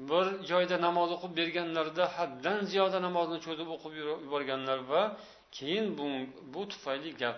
bir 0.09 0.25
joyda 0.49 0.77
namoz 0.87 1.09
o'qib 1.15 1.31
berganlarida 1.39 2.05
haddan 2.17 2.59
ziyoda 2.71 2.99
namozni 3.07 3.37
cho'zib 3.45 3.69
o'qib 3.75 3.93
yuborganlar 3.99 4.79
va 4.91 5.01
keyin 5.57 5.85
bu, 5.97 6.05
bu 6.53 6.61
tufayli 6.71 7.11
gap 7.21 7.37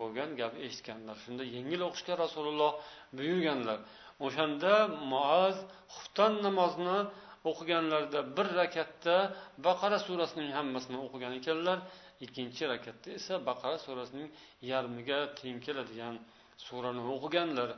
bo'lgan 0.00 0.30
gap 0.40 0.52
eshitganlar. 0.66 1.16
Shunda 1.24 1.44
yengil 1.56 1.80
o'qishga 1.88 2.14
rasululloh 2.24 2.72
buyurganlar. 3.18 3.78
O'shanda 4.26 4.72
muoz 5.12 5.56
xufton 5.94 6.32
namozni 6.46 6.98
o'qiganlarida 7.50 8.20
bir 8.36 8.48
rakatda 8.60 9.16
baqara 9.66 9.98
surasining 10.06 10.50
hammasini 10.58 10.98
o'qigan 11.06 11.32
ekanlar 11.40 11.78
ikkinchi 12.24 12.62
rakatda 12.72 13.08
esa 13.18 13.34
baqara 13.48 13.78
surasining 13.86 14.28
yarmiga 14.70 15.18
teng 15.40 15.58
keladigan 15.66 16.14
surani 16.66 17.02
o'qiganlar. 17.16 17.70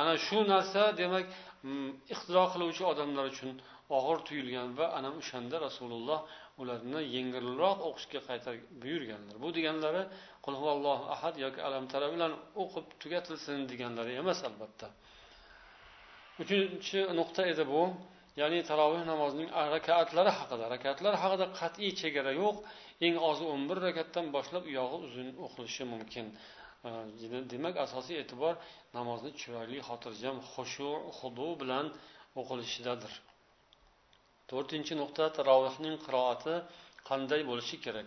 Ana 0.00 0.14
shu 0.26 0.38
narsa 0.52 0.82
demak 1.00 1.26
mm, 1.68 1.90
ixtiro 2.14 2.44
qiluvchi 2.52 2.82
odamlar 2.92 3.24
uchun 3.32 3.50
og'ir 3.98 4.18
tuyulgan 4.28 4.68
va 4.78 4.86
ana 4.98 5.10
o'shanda 5.20 5.56
rasululloh 5.66 6.20
ularni 6.62 7.00
yengilroq 7.16 7.78
o'qishga 7.88 8.20
qaytarib 8.28 8.64
buyurganlar. 8.82 9.34
Bu 9.44 9.48
deganlari 9.56 10.02
qul 10.44 10.54
huvallohu 10.60 11.04
ahad 11.14 11.34
yoki 11.44 11.60
alam 11.68 11.84
tara 11.92 12.06
bilan 12.14 12.32
o'qib 12.62 12.86
tugatilsin 13.02 13.58
deganlari 13.70 14.12
emas 14.22 14.40
albatta. 14.48 14.88
Uchinchi 16.42 16.98
nuqta 17.18 17.42
edi 17.52 17.64
bu. 17.72 17.82
Ya'ni 18.40 18.58
taroveh 18.70 19.02
namozining 19.12 19.48
rakatlari 19.74 20.32
haqida. 20.38 20.64
Rakatlar 20.74 21.14
haqida 21.22 21.46
qat'iy 21.60 21.90
chegara 22.00 22.32
yo'q. 22.42 22.56
Eng 23.06 23.16
ozi 23.30 23.44
o'n 23.52 23.62
bir 23.70 23.78
rakatdan 23.88 24.26
boshlab 24.36 24.64
uyog'i 24.70 24.98
uzun 25.06 25.28
o'qilishi 25.46 25.84
mumkin. 25.92 26.26
Demak 27.52 27.74
asosiy 27.86 28.16
e'tibor 28.22 28.54
namozni 28.96 29.30
chiroyli 29.40 29.78
xotirjam 29.88 30.36
xushu 30.52 30.90
hudu 31.18 31.48
bilan 31.60 31.86
o'qilishidadir. 32.40 33.12
To'rtinchi 34.50 34.94
nuqta 35.02 35.24
tarovehning 35.38 35.96
qiroati 36.06 36.54
qanday 37.08 37.40
bo'lishi 37.50 37.76
kerak? 37.84 38.06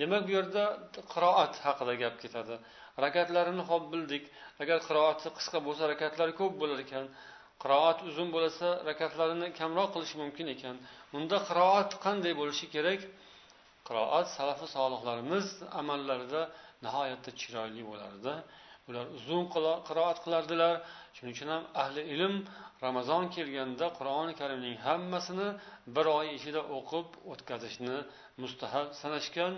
Demak 0.00 0.22
bu 0.28 0.32
yerda 0.38 0.64
qiroat 1.12 1.54
haqida 1.66 1.94
gap 2.02 2.14
ketadi. 2.22 2.54
Rakatlarini 3.04 3.64
hop 3.70 3.84
bildik. 3.92 4.24
Agar 4.62 4.78
qiroati 4.88 5.28
qisqa 5.38 5.58
bo'lsa 5.66 5.82
rakatlari 5.92 6.32
ko'p 6.40 6.54
bo'lar 6.62 6.78
ekan. 6.86 7.04
Qiroat 7.62 7.98
uzun 8.08 8.28
bo'lsa 8.36 8.66
rakatlarini 8.88 9.48
kamroq 9.60 9.90
qilish 9.94 10.14
mumkin 10.22 10.46
ekan. 10.54 10.76
Unda 11.16 11.36
qiroat 11.48 11.90
qanday 12.04 12.32
bo'lishi 12.40 12.66
kerak? 12.74 13.00
Qiroat 13.88 14.26
salafi 14.36 14.66
solihlarimiz 14.76 15.46
amallarida 15.80 16.42
nihoyatda 16.84 17.30
chiroyli 17.40 17.82
bo'lardi. 17.90 18.32
Ular 18.88 19.06
uzun 19.18 19.42
qiroat 19.88 20.18
qilardilar. 20.24 20.74
Shuning 21.16 21.34
uchun 21.36 21.48
ham 21.54 21.64
ahli 21.82 22.02
ilm 22.14 22.34
ramazon 22.84 23.24
kelganda 23.36 23.86
qur'oni 23.98 24.32
karimning 24.40 24.76
hammasini 24.86 25.48
bir 25.94 26.06
oy 26.18 26.26
ichida 26.38 26.60
o'qib 26.76 27.08
o'tkazishni 27.32 27.96
mustahab 28.42 28.88
sanashgan. 29.02 29.52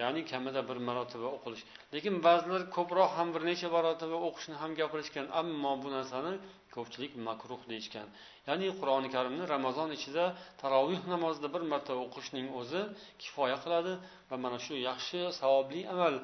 Ya'ni 0.00 0.22
kamida 0.30 0.60
bir 0.68 0.78
marotaba 0.88 1.28
o'qilish. 1.36 1.62
Lekin 1.94 2.14
ba'zilar 2.26 2.62
ko'proq 2.76 3.10
ham 3.18 3.28
bir 3.34 3.42
necha 3.50 3.68
marotaba 3.76 4.16
o'qishni 4.28 4.56
ham 4.62 4.70
gapirishgan 4.80 5.26
ammo 5.40 5.72
bu 5.82 5.88
narsani 5.96 6.32
ko'pchilik 6.74 7.12
makruh 7.28 7.60
deyishgan. 7.70 8.06
Ya'ni 8.48 8.66
qur'oni 8.80 9.08
karimni 9.16 9.44
ramazon 9.54 9.88
ichida 9.96 10.24
tarovih 10.62 11.00
namozida 11.12 11.48
bir 11.54 11.62
marta 11.72 11.92
o'qishning 12.04 12.46
o'zi 12.60 12.80
kifoya 13.22 13.56
qiladi 13.64 13.92
va 14.30 14.36
mana 14.44 14.58
shu 14.64 14.74
yaxshi 14.88 15.18
savobli 15.40 15.80
amal. 15.94 16.14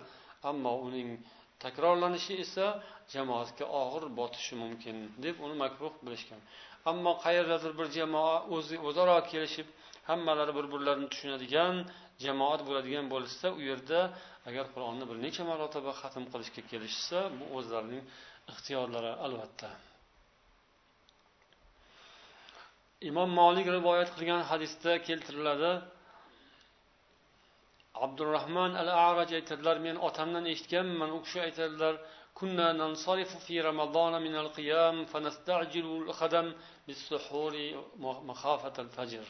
Ammo 0.51 0.73
uning 0.89 1.09
takrorlanishi 1.65 2.35
esa 2.45 2.67
jamoatga 3.15 3.65
og'ir 3.83 4.05
botishi 4.19 4.55
mumkin 4.63 4.97
deb 5.25 5.37
uni 5.45 5.57
makruh 5.65 5.95
bilishgan. 6.07 6.41
Ammo 6.91 7.13
qayerdadir 7.25 7.73
bir 7.79 7.87
jamoa 7.99 8.37
o'zi 8.57 8.77
o'zaro 8.89 9.17
kelishib 9.33 9.69
hammalari 10.11 10.53
bir 10.59 10.67
birlarini 10.73 11.09
tushunadigan 11.13 11.75
jamoat 12.26 12.62
bo'ladigan 12.68 13.06
bo'lishsa 13.14 13.48
u 13.58 13.62
yerda 13.70 14.00
agar 14.50 14.66
qur'onni 14.74 15.06
bir 15.10 15.18
necha 15.26 15.44
marotaba 15.52 15.92
xatm 16.02 16.24
qilishga 16.34 16.62
kelishsa 16.72 17.20
bu 17.38 17.46
o'zlarining 17.58 18.04
ixtiyorlari 18.52 19.12
albatta 19.26 19.70
imom 23.10 23.30
molik 23.42 23.68
rivoyat 23.78 24.10
qilgan 24.16 24.42
hadisda 24.52 24.92
keltiriladi 25.08 25.72
abdurahmon 28.06 28.72
al 28.82 28.90
araj 29.08 29.30
aytadilar 29.40 29.78
men 29.88 29.96
otamdan 30.08 30.46
eshitganman 30.54 31.10
u 31.18 31.20
kishi 31.26 31.40
aytadilar 31.48 31.96
كنا 32.40 32.68
ننصرف 32.82 33.46
في 33.46 33.62
رمضان 33.62 34.22
من 34.22 34.36
القيام 34.36 35.06
فنستعجل 35.06 35.86
الخدم 35.86 36.48
بالسحور 36.88 37.54
مخافة 38.00 38.82
الفجر 38.86 39.26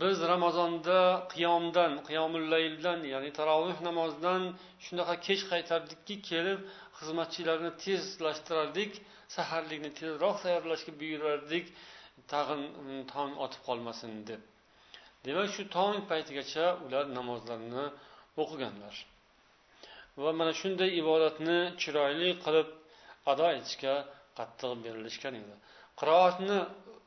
biz 0.00 0.16
ramazonda 0.32 0.98
qiyomdan 1.32 1.92
qiyomullayldan 2.08 3.00
ya'ni 3.12 3.30
taroveh 3.38 3.78
namozidan 3.88 4.42
shunaqa 4.86 5.14
kech 5.26 5.42
qaytardikki 5.52 6.16
kelib 6.30 6.60
xizmatchilarni 6.98 7.70
tezlashtirardik 7.84 8.92
saharlikni 9.36 9.90
tezroq 10.00 10.36
tayyorlashga 10.44 10.92
buyurardik 11.00 11.66
tag'in 12.32 12.62
mm, 12.68 13.02
tong 13.12 13.32
otib 13.44 13.62
qolmasin 13.68 14.12
deb. 14.30 14.40
Demak 15.26 15.48
shu 15.54 15.62
tong 15.76 15.96
paytigacha 16.10 16.66
ular 16.86 17.04
namozlarni 17.18 17.84
o'qiganlar. 18.42 18.94
Va 20.22 20.30
mana 20.40 20.52
shunday 20.60 20.90
ibodatni 21.02 21.58
chiroyli 21.82 22.30
qilib 22.44 22.68
ado 23.32 23.46
etishga 23.58 23.94
qattiq 24.38 24.72
berilishgan 24.84 25.34
edi. 25.42 25.56
Qiroatni 26.00 26.58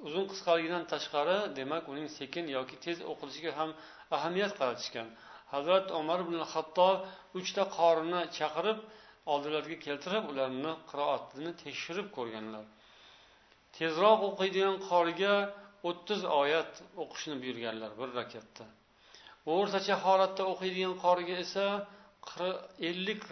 uzun 0.07 0.25
qisqaligidan 0.31 0.83
tashqari 0.93 1.37
demak 1.59 1.83
uning 1.93 2.07
sekin 2.19 2.45
yoki 2.57 2.75
tez 2.85 2.97
o'qilishiga 3.11 3.51
ham 3.59 3.69
ahamiyat 4.17 4.53
qaratishgan. 4.59 5.07
Hazrat 5.53 5.85
umar 5.99 6.19
ibn 6.25 6.37
hattob 6.53 6.95
uchta 7.39 7.63
qorini 7.77 8.21
chaqirib 8.37 8.79
oldilariga 9.33 9.77
keltirib 9.85 10.23
ularni 10.31 10.73
qiroatini 10.89 11.51
tekshirib 11.63 12.07
ko'rganlar. 12.17 12.65
Tezroq 13.77 14.19
o'qiydigan 14.29 14.75
qoriga 14.89 15.33
o'ttiz 15.89 16.21
oyat 16.41 16.71
o'qishni 17.03 17.35
buyurganlar 17.43 17.91
bir 17.99 18.09
rakatda. 18.19 18.65
O'rtacha 19.55 19.95
holatda 20.05 20.43
o'qiydigan 20.51 20.95
qoriga 21.05 21.35
esa 21.45 21.65
ellik 22.89 23.23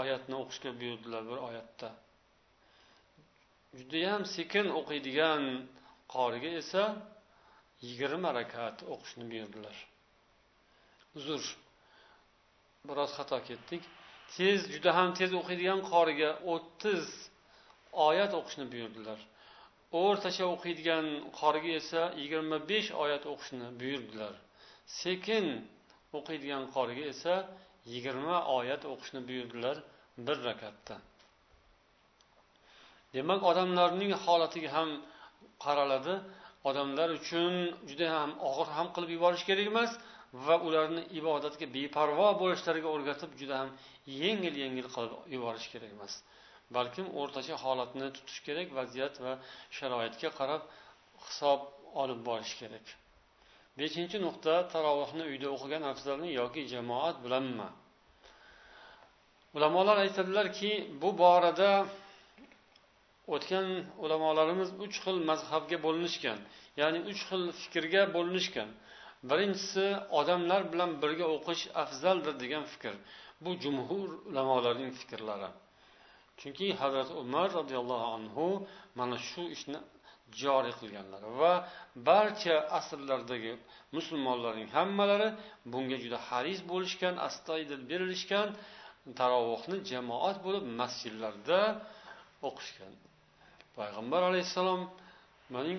oyatni 0.00 0.34
o'qishga 0.42 0.70
buyurdilar 0.80 1.22
bir 1.30 1.38
oyatda. 1.48 1.88
Judayam 3.78 4.22
sekin 4.36 4.66
o'qiydigan 4.80 5.42
qoriga 6.14 6.50
esa 6.62 6.84
yigirma 7.86 8.30
rakat 8.38 8.76
o'qishni 8.94 9.24
buyurdilar. 9.32 9.76
Uzr 11.18 11.42
biroz 12.88 13.10
xato 13.18 13.38
ketdik. 13.48 13.82
Tez 14.34 14.60
juda 14.74 14.90
ham 14.98 15.10
tez 15.18 15.30
o'qiydigan 15.40 15.80
qoriga 15.92 16.30
o'ttiz 16.52 17.04
oyat 18.08 18.32
o'qishni 18.40 18.66
buyurdilar. 18.72 19.18
O'rtacha 20.02 20.44
o'qiydigan 20.54 21.06
qoriga 21.40 21.72
esa 21.80 22.02
yigirma 22.22 22.58
besh 22.70 22.88
oyat 23.04 23.24
o'qishni 23.32 23.68
buyurdilar. 23.80 24.34
Sekin 25.00 25.46
o'qiydigan 26.18 26.64
qoriga 26.74 27.04
esa 27.14 27.34
yigirma 27.92 28.36
oyat 28.58 28.82
o'qishni 28.92 29.20
buyurdilar 29.28 29.76
bir 30.26 30.36
rakatda. 30.48 30.96
Demak 33.16 33.40
odamlarning 33.50 34.12
holatiga 34.24 34.70
ham 34.76 34.88
qaraladi. 35.64 36.14
Odamlar 36.70 37.08
uchun 37.18 37.54
juda 37.90 38.06
ham 38.16 38.30
og'ir 38.48 38.68
ham 38.76 38.88
qilib 38.94 39.10
yuborish 39.16 39.44
kerak 39.48 39.66
emas 39.72 39.90
va 40.46 40.56
ularni 40.66 41.02
ibodatga 41.20 41.66
beparvo 41.76 42.28
bo'lishlariga 42.42 42.88
o'rgatib 42.94 43.30
juda 43.40 43.54
ham 43.60 43.68
yengil 44.22 44.54
yengil 44.62 44.86
qilib 44.94 45.12
yuborish 45.34 45.68
kerak 45.72 45.90
emas. 45.96 46.12
Balkim 46.76 47.06
o'rtacha 47.20 47.54
holatni 47.64 48.06
tutish 48.16 48.40
kerak 48.46 48.68
vaziyat 48.78 49.14
va 49.24 49.32
sharoitga 49.76 50.30
qarab 50.38 50.62
hisob 51.24 51.60
olib 52.02 52.20
borish 52.28 52.54
kerak. 52.60 52.86
Beshinchi 53.78 54.16
nuqta 54.26 54.54
tarovuhni 54.72 55.24
uyda 55.30 55.48
o'qigan 55.54 55.82
afzalmi 55.92 56.28
yoki 56.40 56.62
jamoat 56.72 57.16
bilanmi? 57.24 57.68
Ulamolar 59.56 59.96
aytadilarki 60.04 60.72
bu 61.02 61.10
borada 61.22 61.70
o'tgan 63.34 63.68
ulamolarimiz 64.04 64.70
uch 64.84 64.96
xil 65.04 65.16
mazhabga 65.30 65.78
bo'linishgan 65.86 66.38
ya'ni 66.80 67.00
uch 67.10 67.20
xil 67.28 67.42
fikrga 67.62 68.02
bo'linishgan. 68.16 68.68
Birinchisi 69.30 69.86
odamlar 70.20 70.62
bilan 70.72 70.90
birga 71.02 71.26
o'qish 71.36 71.62
afzaldir 71.82 72.34
degan 72.42 72.64
fikr. 72.72 72.94
Bu 73.44 73.50
jumhur 73.62 74.08
ulamolarning 74.30 74.92
fikrlari. 75.00 75.50
Chunki 76.40 76.66
hazrat 76.80 77.08
umar 77.22 77.48
roziyallohu 77.58 78.06
anhu 78.16 78.46
mana 78.98 79.16
shu 79.28 79.42
ishni 79.56 79.78
joriy 80.42 80.74
qilganlar 80.80 81.22
va 81.40 81.52
barcha 82.08 82.56
asrlardagi 82.78 83.52
musulmonlarning 83.96 84.68
hammalari 84.76 85.28
bunga 85.72 85.96
juda 86.04 86.18
haris 86.28 86.60
bo'lishgan 86.72 87.14
astoydil 87.28 87.80
berilishgan 87.90 88.48
tarovuhni 89.18 89.76
jamoat 89.90 90.36
bo'lib 90.46 90.64
masjidlarda 90.80 91.60
o'qishgan. 92.48 92.92
Payg'ambar 93.78 94.22
alayhissalom 94.30 94.82
mening 95.54 95.78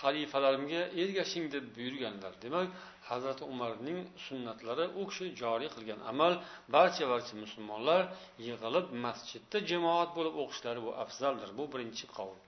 xalifalarimga 0.00 0.82
ergashing 1.02 1.46
deb 1.54 1.64
buyurganlar. 1.76 2.32
Demak 2.44 2.68
hazrati 3.10 3.44
umarning 3.52 3.98
sunnatlari 4.26 4.86
u 5.00 5.02
kishi 5.10 5.26
joriy 5.42 5.70
qilgan 5.74 6.00
amal 6.12 6.32
barcha 6.74 7.04
barcha 7.12 7.34
musulmonlar 7.44 8.02
yig'ilib 8.46 8.86
masjidda 9.04 9.58
jamoat 9.70 10.10
bo'lib 10.16 10.34
o'qishlari 10.42 10.80
bu 10.86 10.90
afzaldir 11.04 11.50
bu 11.58 11.64
birinchi 11.72 12.06
qavl. 12.16 12.38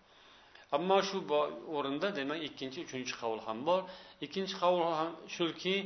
Ammo 0.77 0.99
shu 1.09 1.19
o'rinda 1.77 2.09
demak 2.19 2.41
ikkinchi 2.49 2.79
uchinchi 2.87 3.15
qavl 3.23 3.39
ham 3.47 3.59
bor. 3.69 3.81
Ikkinchi 4.27 4.55
qavl 4.62 4.81
ham 5.01 5.11
shuki 5.37 5.77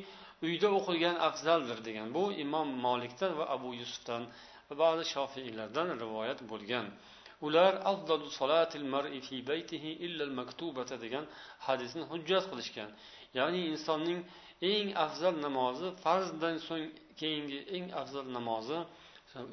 uyda 0.46 0.68
o'qilgan 0.79 1.16
afzaldir 1.29 1.79
degan 1.88 2.09
bu 2.16 2.24
imom 2.44 2.68
molikdan 2.87 3.33
va 3.38 3.44
abu 3.57 3.68
yusufdan 3.81 4.22
va 4.68 4.74
ba'zi 4.83 5.05
shofiiylardan 5.14 5.88
rivoyat 6.03 6.38
bo'lgan. 6.50 6.87
Ular 7.46 7.72
degan 11.05 11.24
hadisni 11.66 12.03
hujjat 12.11 12.44
qilishgan. 12.50 12.90
Ya'ni 13.38 13.61
insonning 13.72 14.20
eng 14.72 14.88
afzal 15.05 15.35
namozi 15.46 15.88
farzdan 16.05 16.57
so'ng 16.68 16.87
keyingi 17.20 17.59
eng 17.76 17.87
afzal 18.00 18.26
namozi 18.37 18.79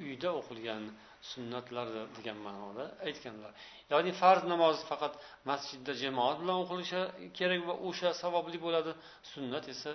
uyda 0.05 0.29
o'qilgan 0.39 0.83
sunnatlardir 1.31 2.05
degan 2.17 2.37
ma'noda 2.45 2.85
aytganlar. 3.07 3.51
Ya'ni 3.91 4.11
farz 4.21 4.43
namozi 4.53 4.81
faqat 4.91 5.13
masjidda 5.49 5.93
jamoat 6.03 6.37
bilan 6.41 6.57
o'qilishi 6.63 7.01
kerak 7.37 7.61
va 7.69 7.75
o'sha 7.87 8.09
savobli 8.23 8.57
bo'ladi. 8.65 8.91
Sunnat 9.31 9.65
esa 9.73 9.91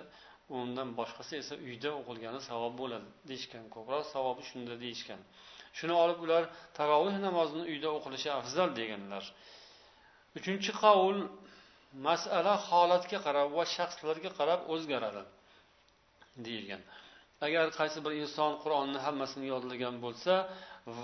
undan 0.59 0.89
boshqasi 0.99 1.33
esa 1.43 1.55
uyda 1.67 1.89
o'qilgani 1.99 2.39
savob 2.49 2.73
bo'ladi 2.81 3.07
deyishgan. 3.29 3.63
Ko'proq 3.75 4.03
savobi 4.13 4.43
shunda 4.49 4.73
deyishgan. 4.83 5.21
Shuni 5.77 5.95
olib 6.03 6.19
ular 6.25 6.43
taroveh 6.77 7.15
namozini 7.27 7.63
uyda 7.71 7.89
o'qilishi 7.97 8.29
afzal 8.39 8.69
deganlar. 8.79 9.23
Uchinchi 10.37 10.71
qavul 10.83 11.19
masala 12.07 12.53
holatga 12.67 13.19
qarab 13.25 13.47
va 13.57 13.63
shaxslarga 13.75 14.31
qarab 14.39 14.59
o'zgaradi 14.73 15.23
deyilgan. 16.45 16.81
Agar 17.45 17.65
qaysi 17.79 17.99
bir 18.05 18.13
inson 18.23 18.51
qur'onni 18.63 18.99
hammasini 19.05 19.45
yodlagan 19.53 19.95
bo'lsa 20.05 20.33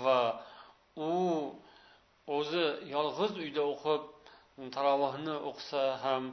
va 0.02 0.20
u 1.08 1.10
o'zi 2.36 2.64
yolg'iz 2.94 3.32
uyda 3.44 3.62
o'qib 3.72 4.02
tarovihni 4.76 5.34
o'qisa 5.50 5.82
ham 6.04 6.24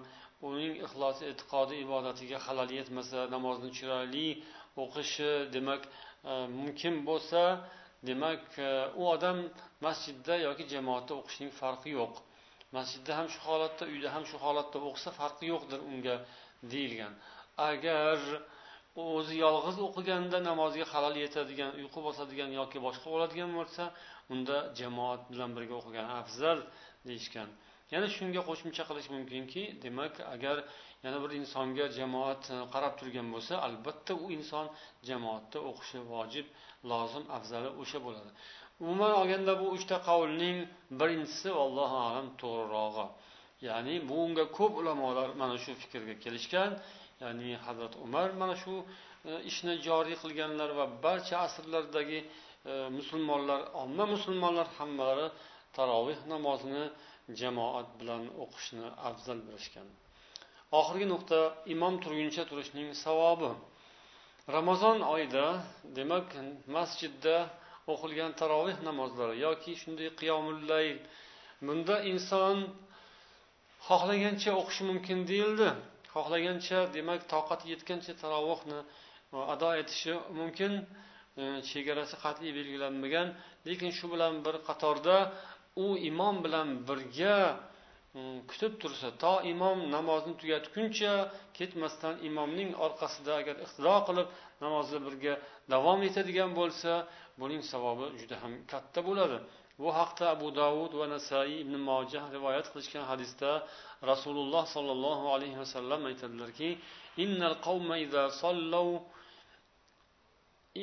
uning 0.50 0.74
ixlosi 0.86 1.24
e'tiqodi 1.32 1.76
ibodatiga 1.86 2.38
xalal 2.46 2.70
yetmasa 2.80 3.20
namozni 3.36 3.70
chiroyli 3.78 4.28
o'qishi 4.84 5.32
demak 5.56 5.82
e, 5.88 6.34
mumkin 6.60 6.96
bo'lsa 7.10 7.42
demak 8.10 8.44
e, 8.60 8.70
u 9.02 9.04
odam 9.14 9.38
masjidda 9.86 10.36
yoki 10.48 10.64
jamoatda 10.74 11.14
o'qishning 11.20 11.52
farqi 11.62 11.90
yo'q. 12.00 12.14
Masjidda 12.78 13.12
ham 13.20 13.28
shu 13.34 13.40
holatda 13.48 13.84
uyda 13.94 14.10
ham 14.16 14.24
shu 14.30 14.38
holatda 14.46 14.78
o'qisa 14.90 15.10
farqi 15.20 15.46
yo'qdir 15.54 15.80
unga 15.92 16.16
deyilgan. 16.72 17.14
Agar 17.70 18.18
o'zi 19.06 19.36
yolg'iz 19.46 19.78
o'qiganda 19.88 20.38
namozga 20.50 20.86
halol 20.94 21.16
yetadigan 21.24 21.72
uyqu 21.82 22.00
bosadigan 22.08 22.52
yoki 22.60 22.78
boshqa 22.88 23.08
bo'ladigan 23.14 23.52
bo'lsa 23.58 23.84
unda 24.34 24.58
jamoat 24.80 25.22
bilan 25.32 25.52
birga 25.58 25.76
o'qigan 25.82 26.08
afzal 26.20 26.60
deyishgan. 27.10 27.50
Yana 27.94 28.08
shunga 28.16 28.42
qo'shimcha 28.50 28.84
qilish 28.90 29.10
mumkinki 29.16 29.62
demak 29.84 30.14
agar 30.36 30.58
yana 31.04 31.18
bir 31.24 31.32
insonga 31.40 31.86
jamoat 32.00 32.44
e, 32.56 32.58
qarab 32.74 32.94
turgan 33.00 33.28
bo'lsa 33.34 33.54
albatta 33.68 34.14
u 34.24 34.26
inson 34.38 34.66
jamoatda 35.10 35.60
o'qishi 35.70 36.00
vojib 36.14 36.46
lozim 36.92 37.26
afzali 37.38 37.70
o'sha 37.82 38.00
bo'ladi. 38.06 38.32
Umuman 38.84 39.12
olganda 39.20 39.54
bu 39.62 39.66
uchta 39.78 39.98
qavlning 40.10 40.58
birinchisi 41.00 41.50
allohu 41.64 41.98
alam 42.08 42.28
to'g'rirog'i. 42.42 43.08
Ya'ni 43.68 43.96
bunga 44.10 44.46
ko'p 44.58 44.74
ulamolar 44.82 45.30
mana 45.42 45.56
shu 45.64 45.72
fikrga 45.82 46.16
kelishgan. 46.24 46.72
Ya'ni 47.24 47.50
hazrat 47.66 47.94
umar 48.06 48.28
mana 48.42 48.56
shu 48.64 48.74
e, 49.30 49.32
ishni 49.50 49.74
joriy 49.88 50.16
qilganlar 50.24 50.70
va 50.80 50.86
barcha 51.06 51.36
asrlardagi 51.48 52.20
e, 52.72 52.74
musulmonlar 52.98 53.62
omma 53.84 54.06
musulmonlar 54.16 54.68
hammalari 54.78 55.28
taroveh 55.78 56.20
namozini 56.34 56.86
jamoat 57.42 57.90
bilan 58.00 58.24
o'qishni 58.44 58.88
afzal 59.10 59.40
bilishgan. 59.48 59.88
Oxirgi 60.80 61.08
nuqta 61.14 61.40
imom 61.74 61.96
turguncha 62.04 62.44
turishning 62.50 62.90
savobi. 63.04 63.52
Ramazon 64.58 65.00
oyida 65.14 65.46
demak 65.98 66.28
masjidda 66.76 67.38
o'qilgan 67.94 68.32
taroveh 68.42 68.78
namozlari 68.90 69.36
yoki 69.46 69.72
shunday 69.82 70.10
qiyomullayl 70.20 70.98
bunda 71.68 71.96
inson 72.12 72.58
xohlagancha 73.88 74.52
o'qishi 74.62 74.84
mumkin 74.90 75.20
deyildi. 75.32 75.70
Xohlagancha 76.14 76.80
demak 76.98 77.22
toqati 77.34 77.66
yetgancha 77.74 78.14
tarovuhni 78.24 78.80
e, 79.36 79.38
ado 79.54 79.70
etishi 79.82 80.14
mumkin. 80.40 80.74
E, 81.42 81.44
chegarasi 81.70 82.16
qat'iy 82.24 82.52
belgilanmagan 82.58 83.28
lekin 83.68 83.92
shu 83.98 84.06
bilan 84.14 84.34
bir 84.46 84.56
qatorda 84.68 85.16
u 85.84 85.88
imom 86.10 86.36
bilan 86.46 86.70
birga 86.88 87.38
mm, 88.16 88.38
kutib 88.50 88.74
tursa 88.82 89.10
to 89.24 89.34
imom 89.54 89.78
namozni 89.96 90.34
tugatguncha 90.42 91.14
ketmasdan 91.58 92.16
imomning 92.30 92.72
orqasida 92.86 93.34
agar 93.42 93.56
iqtido 93.66 93.96
qilib 94.08 94.28
namozni 94.64 95.00
birga 95.08 95.34
davom 95.74 96.00
etadigan 96.10 96.52
bo'lsa 96.60 96.92
buning 97.42 97.62
savobi 97.72 98.06
juda 98.20 98.36
ham 98.44 98.54
katta 98.72 99.00
bo'ladi. 99.10 99.38
Bu 99.82 99.90
haqda 100.00 100.26
abu 100.36 100.48
davud 100.62 100.92
va 101.00 101.06
nasaiy 101.16 101.54
ibn 101.64 101.76
mojah 101.90 102.24
rivoyat 102.36 102.68
qilishgan 102.72 103.06
hadisda 103.12 103.52
rasululloh 104.12 104.64
sollallohu 104.76 105.26
alayhi 105.36 105.58
vasallam 105.64 106.02
aytadilarki 106.10 106.70
innal 107.24 107.58
qavma 107.68 107.96
iza 108.06 108.24
sallav 108.42 108.90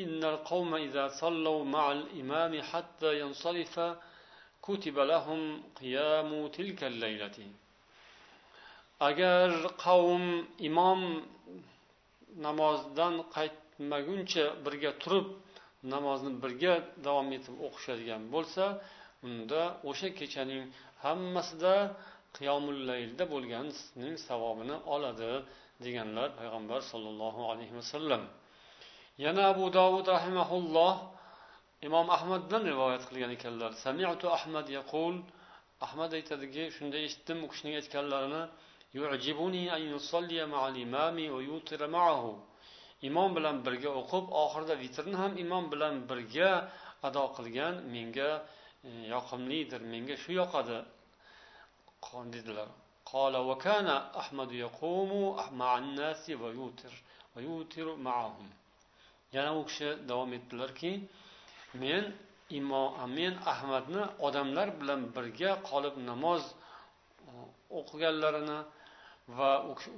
innal 0.03 0.39
qavma 0.51 0.79
iza 0.89 1.05
sallav 1.21 1.57
ma'al 1.75 2.03
imami 2.23 2.61
hatta 2.71 3.09
yansarifa 3.23 3.87
kutiba 4.65 5.03
lahum 5.13 5.41
qiyamu 5.79 6.41
tilka 6.57 6.87
laylati 7.03 7.47
agar 9.09 9.49
qavm 9.85 10.25
imom 10.69 11.01
namozdan 12.47 13.15
qaytmaguncha 13.37 14.45
birga 14.65 14.93
turib 15.03 15.27
namozni 15.93 16.33
birga 16.43 16.75
davom 17.07 17.29
etib 17.37 17.55
o'qishadigan 17.67 18.23
bo'lsa 18.35 18.65
unda 19.27 19.63
o'sha 19.91 20.09
kechaning 20.19 20.63
hammasida 21.05 21.75
qiyomul 22.37 22.79
laylda 22.91 23.25
bo'lganning 23.35 24.17
savobini 24.29 24.77
oladi 24.95 25.31
deganlar 25.85 26.29
payg'ambar 26.41 26.81
sollallohu 26.93 27.43
alayhi 27.53 27.75
vasallam. 27.81 28.23
Yana 29.25 29.43
abu 29.53 29.65
dovud 29.79 30.07
rahimaulloh 30.17 30.95
imom 31.88 32.08
ahmaddan 32.18 32.62
rivoyat 32.72 33.04
qilgan 33.10 33.32
ekanlar 33.38 33.72
samiatu 33.86 34.26
ahmad 34.38 34.68
yaqul 34.78 35.16
ahmad 35.86 36.12
aytadiki 36.20 36.64
shunday 36.78 37.02
eshitdim 37.08 37.38
u 37.46 37.48
kishining 37.52 37.76
aytganlarini 37.82 38.44
imom 43.10 43.30
bilan 43.38 43.56
birga 43.66 43.92
o'qib 44.02 44.26
oxirida 44.44 44.76
vitrni 44.84 45.16
ham 45.22 45.32
imom 45.44 45.66
bilan 45.74 45.96
birga 46.10 46.52
ado 47.08 47.24
qilgan 47.38 47.76
menga 47.94 48.32
e, 48.88 48.90
yoqimlidir 49.14 49.82
menga 49.94 50.16
shu 50.24 50.32
yoqadi 50.42 50.78
dedilar 52.36 52.70
قال 53.14 53.36
وكان 53.50 53.88
أحمد 54.22 54.52
يقوم 54.66 55.12
مع 55.62 55.72
الناس 55.78 56.24
ويوتر 56.42 56.94
ويوتر 57.36 57.88
معهم 57.96 58.48
yana 59.34 59.52
u 59.60 59.66
kishi 59.66 59.90
davom 60.10 60.34
etdilarki 60.38 60.92
men 61.83 62.05
imom 62.59 63.11
men 63.19 63.35
ahmadni 63.53 64.03
odamlar 64.27 64.69
bilan 64.81 65.01
birga 65.17 65.51
qolib 65.69 65.95
namoz 66.11 66.43
e, 66.51 66.55
o'qiganlarini 67.79 68.59
va 69.39 69.51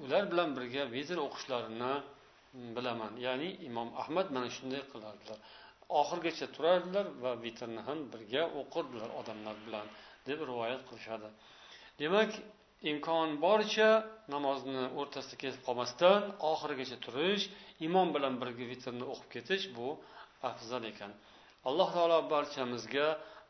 ular 0.04 0.24
bilan 0.32 0.48
birga 0.56 0.82
vitr 0.94 1.18
o'qishlarini 1.26 1.94
mm, 1.98 2.68
bilaman. 2.76 3.12
Ya'ni 3.26 3.48
imom 3.68 3.88
ahmad 4.02 4.26
mana 4.34 4.48
shunday 4.56 4.82
qilardilar. 4.92 5.38
Oxirigacha 6.00 6.46
turardilar 6.56 7.06
va 7.22 7.32
vitrni 7.44 7.80
ham 7.88 7.98
birga 8.12 8.42
o'qirdilar 8.60 9.10
odamlar 9.20 9.56
bilan 9.66 9.86
deb 10.28 10.38
rivoyat 10.50 10.82
qilishadi. 10.88 11.28
Demak 12.00 12.30
imkon 12.92 13.28
boricha 13.44 13.90
namozni 14.34 14.84
o'rtasida 15.00 15.36
ketib 15.42 15.62
qolmasdan 15.66 16.20
oxirigacha 16.52 16.96
turish 17.06 17.44
imom 17.86 18.08
bilan 18.16 18.34
birga 18.42 18.64
vitrni 18.72 19.04
o'qib 19.12 19.28
ketish 19.34 19.64
bu 19.76 19.88
afzal 20.50 20.84
ekan. 20.92 21.12
alloh 21.69 21.87
taolo 21.95 22.17
barchamizga 22.33 23.07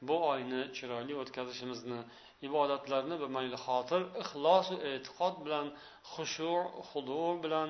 bu 0.08 0.16
oyni 0.32 0.62
chiroyli 0.78 1.14
o'tkazishimizni 1.22 2.00
ibodatlarni 2.48 3.16
mayli 3.38 3.58
xotir 3.66 4.02
ixlosu 4.24 4.76
e'tiqod 4.92 5.36
bilan 5.46 5.68
xushu 6.14 6.52
hudu 6.90 7.24
bilan 7.44 7.70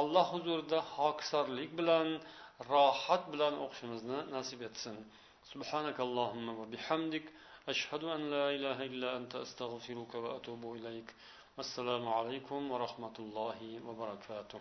alloh 0.00 0.26
huzurida 0.34 0.78
hokisorlik 0.94 1.70
bilan 1.80 2.08
rohat 2.72 3.22
bilan 3.32 3.54
o'qishimizni 3.64 4.18
nasib 4.36 4.60
etsin 4.70 4.96
سبحانك 5.52 5.98
اللهم 6.06 6.46
وبحمدك 6.60 7.26
أشهد 7.72 8.02
أن 8.16 8.20
لا 8.34 8.46
إله 8.56 8.78
إلا 8.90 9.08
أنت 9.18 9.32
أستغفرك 9.44 10.12
وأتوب 10.24 10.62
إليك 10.78 11.08
والسلام 11.56 12.04
عليكم 12.18 12.60
ورحمة 12.72 13.16
الله 13.24 13.58
وبركاته 13.86 14.60